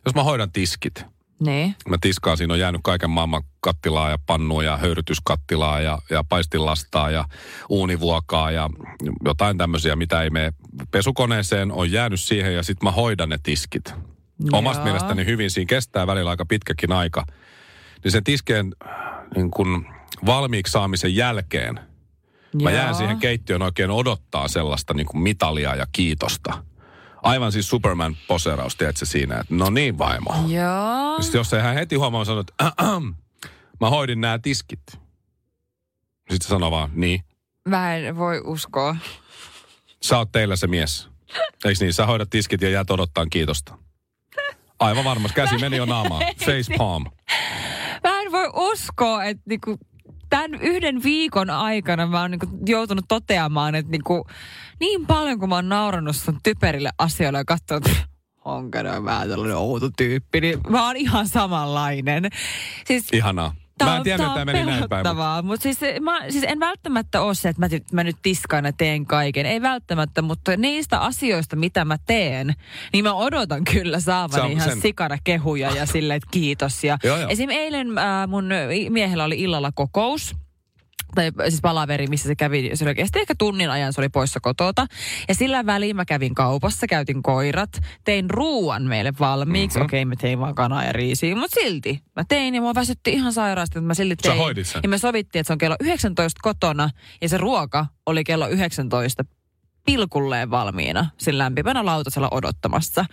Jos 0.05 0.15
mä 0.15 0.23
hoidan 0.23 0.51
tiskit, 0.51 1.05
Niin. 1.39 1.75
mä 1.89 1.97
tiskaan, 2.01 2.37
siinä 2.37 2.53
on 2.53 2.59
jäänyt 2.59 2.81
kaiken 2.83 3.09
maailman 3.09 3.43
kattilaa 3.59 4.09
ja 4.09 4.17
pannua 4.25 4.63
ja 4.63 4.77
höyrytyskattilaa 4.77 5.81
ja, 5.81 5.99
ja 6.09 6.23
paistilastaa 6.29 7.11
ja 7.11 7.25
uunivuokaa 7.69 8.51
ja 8.51 8.69
jotain 9.25 9.57
tämmöisiä, 9.57 9.95
mitä 9.95 10.21
ei 10.21 10.29
mene 10.29 10.53
pesukoneeseen, 10.91 11.71
on 11.71 11.91
jäänyt 11.91 12.19
siihen 12.19 12.55
ja 12.55 12.63
sitten 12.63 12.87
mä 12.87 12.91
hoidan 12.91 13.29
ne 13.29 13.37
tiskit. 13.43 13.93
Omasta 14.51 14.79
Joo. 14.79 14.83
mielestäni 14.83 15.25
hyvin 15.25 15.51
siinä 15.51 15.69
kestää 15.69 16.07
välillä 16.07 16.29
aika 16.29 16.45
pitkäkin 16.45 16.91
aika. 16.91 17.25
Niin 18.03 18.11
sen 18.11 18.23
tiskeen 18.23 18.75
niin 19.35 19.51
kun 19.51 19.85
valmiiksi 20.25 20.71
saamisen 20.71 21.15
jälkeen 21.15 21.79
mä 22.61 22.71
Joo. 22.71 22.79
jään 22.79 22.95
siihen 22.95 23.19
keittiön 23.19 23.61
oikein 23.61 23.91
odottaa 23.91 24.47
sellaista 24.47 24.93
niin 24.93 25.07
kuin 25.07 25.21
mitalia 25.21 25.75
ja 25.75 25.85
kiitosta. 25.91 26.63
Aivan 27.23 27.51
siis 27.51 27.69
Superman-poseraus, 27.69 28.75
tiedätkö 28.75 29.05
siinä, 29.05 29.39
että 29.39 29.55
no 29.55 29.69
niin 29.69 29.97
vaimo. 29.97 30.29
Joo. 30.47 31.21
Sitten 31.21 31.39
jos 31.39 31.51
hän 31.51 31.75
heti 31.75 31.95
huomaa, 31.95 32.25
sanoo, 32.25 32.41
että 32.41 32.53
"Ahem, 32.77 33.13
mä 33.79 33.89
hoidin 33.89 34.21
nämä 34.21 34.39
tiskit. 34.39 34.79
Sitten 34.89 36.41
se 36.41 36.47
sanoo 36.47 36.71
vaan, 36.71 36.89
niin, 36.93 37.23
Mä 37.67 37.95
en 37.95 38.17
voi 38.17 38.41
uskoa. 38.45 38.95
sä 40.03 40.17
oot 40.17 40.31
teillä 40.31 40.55
se 40.55 40.67
mies. 40.67 41.09
Eiks 41.65 41.79
niin, 41.81 41.93
sä 41.93 42.05
hoidat 42.05 42.29
tiskit 42.29 42.61
ja 42.61 42.69
jäät 42.69 42.91
odottaa 42.91 43.25
kiitosta. 43.25 43.77
Aivan 44.79 45.03
varmasti, 45.03 45.35
käsi 45.35 45.57
meni 45.57 45.77
jo 45.77 45.85
naamaan. 45.85 46.21
Face 46.45 46.73
palm. 46.77 47.03
Mä 48.03 48.21
en 48.21 48.31
voi 48.31 48.49
uskoa, 48.53 49.23
että 49.23 49.43
niinku, 49.49 49.77
tämän 50.33 50.61
yhden 50.61 51.03
viikon 51.03 51.49
aikana 51.49 52.07
mä 52.07 52.21
oon 52.21 52.31
niinku 52.31 52.47
joutunut 52.65 53.05
toteamaan, 53.07 53.75
että 53.75 53.91
niinku, 53.91 54.27
niin 54.79 55.07
paljon 55.07 55.39
kun 55.39 55.49
mä 55.49 55.55
oon 55.55 55.69
naurannut 55.69 56.15
sun 56.15 56.39
typerille 56.43 56.89
asioille 56.97 57.37
ja 57.37 57.45
katsonut, 57.45 57.89
onko 58.45 58.83
ne 58.83 59.03
vähän 59.03 59.29
tällainen 59.29 59.57
outo 59.57 59.89
tyyppi, 59.97 60.41
niin 60.41 60.59
mä 60.69 60.87
oon 60.87 60.95
ihan 60.95 61.27
samanlainen. 61.27 62.29
Siis 62.85 63.07
Ihanaa. 63.13 63.55
Mä 63.83 63.97
en 63.97 64.03
tiedä, 64.03 64.23
että 64.23 64.33
tämä 64.33 64.45
meni 64.45 64.65
näin 64.65 64.89
päin. 64.89 65.45
mutta- 65.45 65.63
siis, 65.63 65.77
mä, 66.01 66.19
siis 66.29 66.43
en 66.47 66.59
välttämättä 66.59 67.21
ole 67.21 67.35
se, 67.35 67.49
että 67.49 67.59
mä, 67.61 67.67
mä 67.91 68.03
nyt 68.03 68.15
tiskaan 68.21 68.65
ja 68.65 68.73
teen 68.73 69.05
kaiken. 69.05 69.45
Ei 69.45 69.61
välttämättä, 69.61 70.21
mutta 70.21 70.57
niistä 70.57 70.99
asioista, 70.99 71.55
mitä 71.55 71.85
mä 71.85 71.97
teen, 72.05 72.53
niin 72.93 73.03
mä 73.03 73.13
odotan 73.13 73.63
kyllä 73.63 73.99
saavani 73.99 74.51
ihan 74.53 74.69
sen- 74.69 74.81
sikana 74.81 75.17
kehuja 75.23 75.71
ja 75.75 75.85
silleen, 75.85 76.17
että 76.17 76.29
kiitos. 76.31 76.83
Ja 76.83 76.97
Joo, 77.03 77.17
joo. 77.17 77.29
esim. 77.29 77.49
eilen 77.49 77.97
äh, 77.97 78.27
mun 78.27 78.49
miehellä 78.89 79.23
oli 79.23 79.41
illalla 79.41 79.71
kokous 79.75 80.35
tai 81.15 81.31
siis 81.49 81.61
palaveri, 81.61 82.07
missä 82.07 82.27
se 82.27 82.35
kävi, 82.35 82.71
se 82.73 82.85
oli 82.85 82.95
kesti 82.95 83.19
ehkä 83.19 83.35
tunnin 83.37 83.69
ajan, 83.69 83.93
se 83.93 84.01
oli 84.01 84.09
poissa 84.09 84.39
kotota. 84.39 84.85
Ja 85.27 85.35
sillä 85.35 85.65
väliin 85.65 85.95
mä 85.95 86.05
kävin 86.05 86.35
kaupassa, 86.35 86.87
käytin 86.87 87.23
koirat, 87.23 87.69
tein 88.03 88.29
ruuan 88.29 88.83
meille 88.83 89.13
valmiiksi. 89.19 89.77
Mhm. 89.77 89.83
Mm-hmm. 89.83 89.85
Okei, 89.85 90.01
okay, 90.03 90.09
mä 90.09 90.15
tein 90.15 90.39
vaan 90.39 90.55
kanaa 90.55 90.83
ja 90.83 90.91
riisiä, 90.93 91.35
mutta 91.35 91.59
silti. 91.61 92.01
Mä 92.15 92.23
tein 92.27 92.55
ja 92.55 92.61
mua 92.61 92.75
väsytti 92.75 93.11
ihan 93.11 93.33
sairaasti, 93.33 93.79
mutta 93.79 93.87
mä 93.87 93.93
silti 93.93 94.15
Sä 94.23 94.29
tein. 94.29 94.37
hoidit 94.41 94.67
sen? 94.67 94.79
Ja 94.83 94.89
me 94.89 94.97
sovittiin, 94.97 95.39
että 95.39 95.47
se 95.47 95.53
on 95.53 95.57
kello 95.57 95.75
19 95.81 96.39
kotona 96.43 96.89
ja 97.21 97.29
se 97.29 97.37
ruoka 97.37 97.85
oli 98.05 98.23
kello 98.23 98.47
19 98.47 99.23
pilkulleen 99.85 100.51
valmiina 100.51 101.09
sen 101.17 101.37
lämpimänä 101.37 101.85
lautasella 101.85 102.27
odottamassa. 102.31 103.05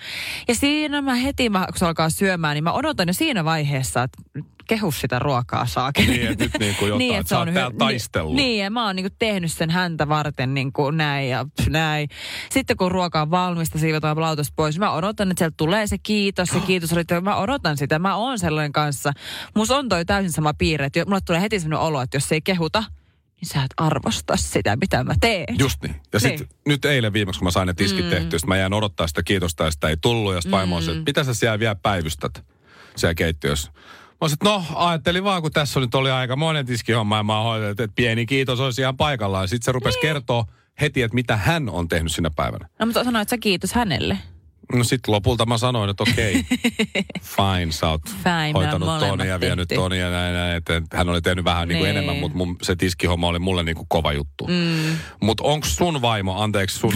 Ja 0.49 0.55
siinä 0.55 1.03
mä 1.03 1.15
heti, 1.15 1.51
mä, 1.51 1.67
kun 1.67 1.79
se 1.79 1.87
alkaa 1.87 2.11
syömään, 2.11 2.55
niin 2.55 2.65
mä 2.65 2.73
odotan 2.73 3.09
jo 3.09 3.13
siinä 3.13 3.45
vaiheessa, 3.45 4.03
että 4.03 4.23
kehu 4.69 4.93
sitä 4.93 5.19
ruokaa 5.19 5.67
saa. 5.67 5.91
Niin, 5.99 6.27
että 6.27 6.45
nyt 6.45 6.53
niin 6.59 6.75
kuin 6.79 6.89
jotain, 6.89 7.15
että 7.15 7.29
sä 7.29 7.39
oot 7.39 7.49
hy- 7.49 7.53
täällä 7.53 7.77
taistellut. 7.79 8.35
Niin, 8.35 8.45
niin, 8.47 8.65
ja 8.65 8.71
mä 8.71 8.87
oon 8.87 8.97
niin 8.97 9.09
tehnyt 9.19 9.53
sen 9.53 9.71
häntä 9.71 10.09
varten 10.09 10.55
niin 10.55 10.73
kuin 10.73 10.97
näin 10.97 11.29
ja 11.31 11.45
pff, 11.57 11.69
näin. 11.69 12.09
Sitten 12.51 12.77
kun 12.77 12.91
ruoka 12.93 13.23
on 13.23 13.31
valmista, 13.31 13.79
siivotaan 13.79 14.21
lautasta 14.21 14.53
pois, 14.57 14.79
mä 14.79 14.91
odotan, 14.93 15.31
että 15.31 15.39
sieltä 15.41 15.55
tulee 15.57 15.87
se 15.87 15.99
kiitos, 15.99 16.49
se 16.49 16.61
kiitos. 16.61 16.93
oli- 16.93 17.21
Mä 17.23 17.37
odotan 17.37 17.77
sitä, 17.77 17.99
mä 17.99 18.17
oon 18.17 18.39
sellainen 18.39 18.73
kanssa. 18.73 19.13
Musta 19.57 19.77
on 19.77 19.89
toi 19.89 20.05
täysin 20.05 20.33
sama 20.33 20.55
piirre, 20.55 20.87
että 20.87 21.05
mulle 21.05 21.21
tulee 21.27 21.41
heti 21.41 21.61
sellainen 21.61 21.87
olo, 21.87 22.03
että 22.03 22.17
jos 22.17 22.33
ei 22.33 22.41
kehuta, 22.41 22.85
niin 23.41 23.49
sä 23.49 23.63
et 23.63 23.75
arvosta 23.77 24.37
sitä, 24.37 24.77
mitä 24.77 25.05
mä 25.05 25.15
teen. 25.21 25.59
Just 25.59 25.83
niin. 25.83 25.97
Ja 26.13 26.21
sitten 26.21 26.47
Niin. 26.47 26.59
nyt 26.67 26.85
eilen 26.85 27.13
viimeksi, 27.13 27.39
kun 27.39 27.47
mä 27.47 27.51
sain 27.51 27.67
ne 27.67 27.75
tiskit 27.75 28.05
mm. 28.05 28.11
tehtyä, 28.11 28.39
sit 28.39 28.49
mä 28.49 28.57
jään 28.57 28.73
odottaa 28.73 29.07
sitä 29.07 29.23
kiitosta 29.23 29.65
ja 29.65 29.71
sitä 29.71 29.89
ei 29.89 29.97
tullut. 29.97 30.35
Ja 30.35 30.41
sitten 30.41 30.59
vaimo 30.59 30.77
on 30.77 30.83
se, 30.83 30.91
että 30.91 31.03
mitä 31.07 31.25
sä 31.25 31.35
siellä 31.35 31.59
vielä 31.59 31.75
päivystät 31.75 32.45
siellä 32.97 33.15
keittiössä. 33.15 33.71
Mä 33.73 34.17
olisin, 34.21 34.35
että 34.35 34.45
no 34.45 34.65
ajattelin 34.75 35.25
vaan, 35.25 35.43
kun 35.43 35.53
tässä 35.53 35.81
nyt 35.81 35.95
oli 35.95 36.11
aika 36.11 36.37
monen 36.37 36.67
tiskihomma 36.67 37.17
ja 37.17 37.23
mä 37.23 37.41
hoitanut, 37.43 37.81
että 37.81 37.95
pieni 37.97 38.27
kiitos 38.27 38.61
olisi 38.61 38.81
ihan 38.81 38.97
paikallaan. 38.97 39.49
Sitten 39.49 39.65
se 39.65 39.73
rupesi 39.73 39.99
kertoa 40.01 40.45
heti, 40.81 41.03
että 41.03 41.15
mitä 41.15 41.37
hän 41.37 41.69
on 41.69 41.89
tehnyt 41.89 42.13
sinä 42.13 42.31
päivänä. 42.37 42.69
No 42.79 42.87
mutta 42.87 43.05
sanoit 43.05 43.29
sä 43.29 43.39
kiitos 43.39 43.73
hänelle. 43.73 44.19
No 44.75 44.85
sitten 44.85 45.15
lopulta 45.15 45.47
mä 45.47 45.59
sanoin, 45.59 45.91
että 45.91 46.03
okei, 46.03 46.45
fine, 47.37 47.73
sä 47.73 47.89
oot 47.89 48.03
Fine, 48.23 48.53
hoitanut 48.55 48.89
me 48.89 48.93
on 48.93 49.01
ton 49.01 49.27
ja 49.27 49.41
vienyt 49.41 49.69
tehty. 49.69 49.81
ton 49.81 49.99
ja 49.99 50.11
näin, 50.11 50.35
näin 50.35 50.57
että 50.57 50.83
hän 50.95 51.09
oli 51.09 51.23
tehnyt 51.23 51.45
vähän 51.45 51.69
niin 51.69 51.79
kuin 51.79 51.85
Niin. 51.89 51.97
enemmän, 51.97 52.17
mutta 52.17 52.39
mun, 52.39 52.57
se 52.63 52.77
tiskihomma 52.77 53.29
oli 53.29 53.39
mulle 53.39 53.63
niin 53.63 53.77
kuin 53.77 53.87
kova 53.89 54.13
juttu. 54.13 54.47
Mm. 54.47 54.97
Mutta 55.23 55.43
onko 55.45 55.67
sun 55.67 56.03
vaimo, 56.03 56.43
anteeksi 56.43 56.79
sun, 56.79 56.95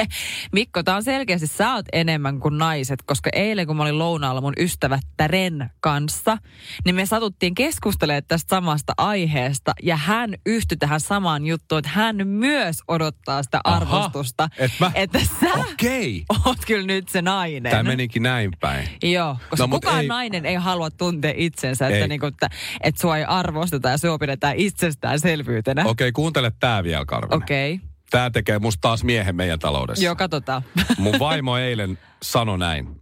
Mikko, 0.52 0.82
tää 0.82 0.96
on 0.96 1.02
selkeästi, 1.04 1.46
sä 1.46 1.74
oot 1.74 1.86
enemmän 1.92 2.40
kuin 2.40 2.58
naiset, 2.58 3.02
koska 3.06 3.30
eilen 3.32 3.66
kun 3.66 3.76
mä 3.76 3.82
olin 3.82 3.98
lounaalla 3.98 4.40
mun 4.40 4.52
ystävättären 4.58 5.70
kanssa, 5.80 6.38
niin 6.84 6.94
me 6.94 7.06
satuttiin 7.06 7.54
keskustelemaan 7.54 8.22
tästä 8.28 8.56
samasta 8.56 8.92
aiheesta 8.98 9.72
ja 9.82 9.96
hän 9.96 10.34
yhtyi 10.46 10.76
tähän 10.78 11.00
samaan 11.00 11.46
juttuun, 11.46 11.78
että 11.78 11.90
hän 11.90 12.28
myös 12.28 12.76
odottaa 12.88 13.42
sitä 13.42 13.60
Aha, 13.64 13.76
arvostusta, 13.76 14.48
et 14.58 14.70
mä- 14.80 14.90
että 14.94 15.18
sä 15.40 15.52
okei, 15.72 16.24
oot 16.46 16.58
kyllä 16.66 16.86
nyt 16.86 17.08
se 17.16 17.22
nainen. 17.22 17.70
tämä 17.70 17.82
menikin 17.82 18.22
näin 18.22 18.50
päin. 18.60 18.88
Joo, 19.02 19.36
koska 19.50 19.66
No, 19.66 19.68
kukaan 19.68 20.00
ei- 20.00 20.08
nainen 20.08 20.46
ei 20.46 20.54
halua 20.54 20.90
tuntea 20.90 21.32
itsensä, 21.36 21.86
että, 21.86 21.98
Ei. 21.98 22.08
niinku, 22.08 22.26
että, 22.26 22.48
että 22.82 23.00
sua 23.00 23.16
ei 23.18 23.24
arvosteta 23.24 23.88
ja 23.88 23.98
sua 23.98 24.18
pidetään 24.18 24.56
itsestäänselvyytenä. 24.56 25.84
Okei, 25.84 26.12
kuuntele 26.12 26.52
tää 26.60 26.84
vielä, 26.84 27.04
Karvinen. 27.04 27.36
Okei, 27.42 27.74
okay. 27.74 27.88
Tää 28.10 28.30
tekee 28.30 28.58
musta 28.58 28.80
taas 28.80 29.04
miehen 29.04 29.36
meidän 29.36 29.58
taloudessa. 29.58 30.04
joo, 30.04 30.16
katsotaan. 30.16 30.62
Mun 30.98 31.18
vaimo 31.18 31.56
eilen 31.58 31.98
sanoi 32.22 32.58
näin, 32.58 33.00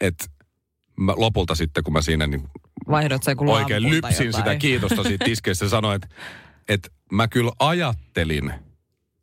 että 0.00 0.24
mä 0.96 1.12
lopulta 1.16 1.54
sitten, 1.54 1.84
kun 1.84 1.92
mä 1.92 2.02
siinä 2.02 2.26
niin 2.26 2.48
Vaihdot 2.90 3.22
sen 3.22 3.36
kuin 3.36 3.50
oikein 3.50 3.82
lypsin 3.90 4.16
sitä 4.16 4.38
jotain. 4.38 4.58
kiitosta 4.58 5.02
siitä 5.02 5.24
tiskeistä 5.24 5.68
sanoi, 5.68 5.94
että, 5.96 6.08
että 6.68 6.88
mä 7.12 7.28
kyllä 7.28 7.52
ajattelin, 7.58 8.52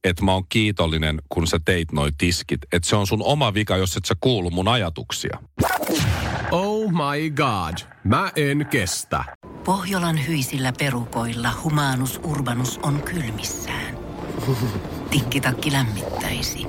että 0.05 0.25
mä 0.25 0.33
oon 0.33 0.47
kiitollinen, 0.49 1.21
kun 1.29 1.47
sä 1.47 1.59
teit 1.65 1.91
noi 1.91 2.09
tiskit. 2.17 2.61
Että 2.73 2.89
se 2.89 2.95
on 2.95 3.07
sun 3.07 3.23
oma 3.23 3.53
vika, 3.53 3.77
jos 3.77 3.97
et 3.97 4.05
sä 4.05 4.15
kuulu 4.19 4.51
mun 4.51 4.67
ajatuksia. 4.67 5.37
Oh 6.51 6.91
my 6.91 7.29
god, 7.29 7.77
mä 8.03 8.31
en 8.35 8.65
kestä. 8.65 9.23
Pohjolan 9.63 10.27
hyisillä 10.27 10.73
perukoilla 10.79 11.49
humanus 11.63 12.19
urbanus 12.23 12.79
on 12.83 13.03
kylmissään. 13.03 13.97
Tikkitakki 15.09 15.71
lämmittäisi. 15.71 16.65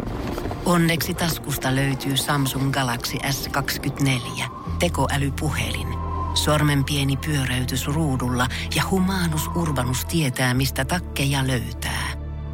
Onneksi 0.64 1.14
taskusta 1.14 1.74
löytyy 1.74 2.16
Samsung 2.16 2.72
Galaxy 2.72 3.16
S24. 3.16 4.44
Tekoälypuhelin. 4.78 5.88
Sormen 6.34 6.84
pieni 6.84 7.16
pyöräytys 7.16 7.86
ruudulla 7.86 8.46
ja 8.76 8.82
humanus 8.90 9.46
urbanus 9.54 10.04
tietää, 10.04 10.54
mistä 10.54 10.84
takkeja 10.84 11.46
löytää. 11.46 12.15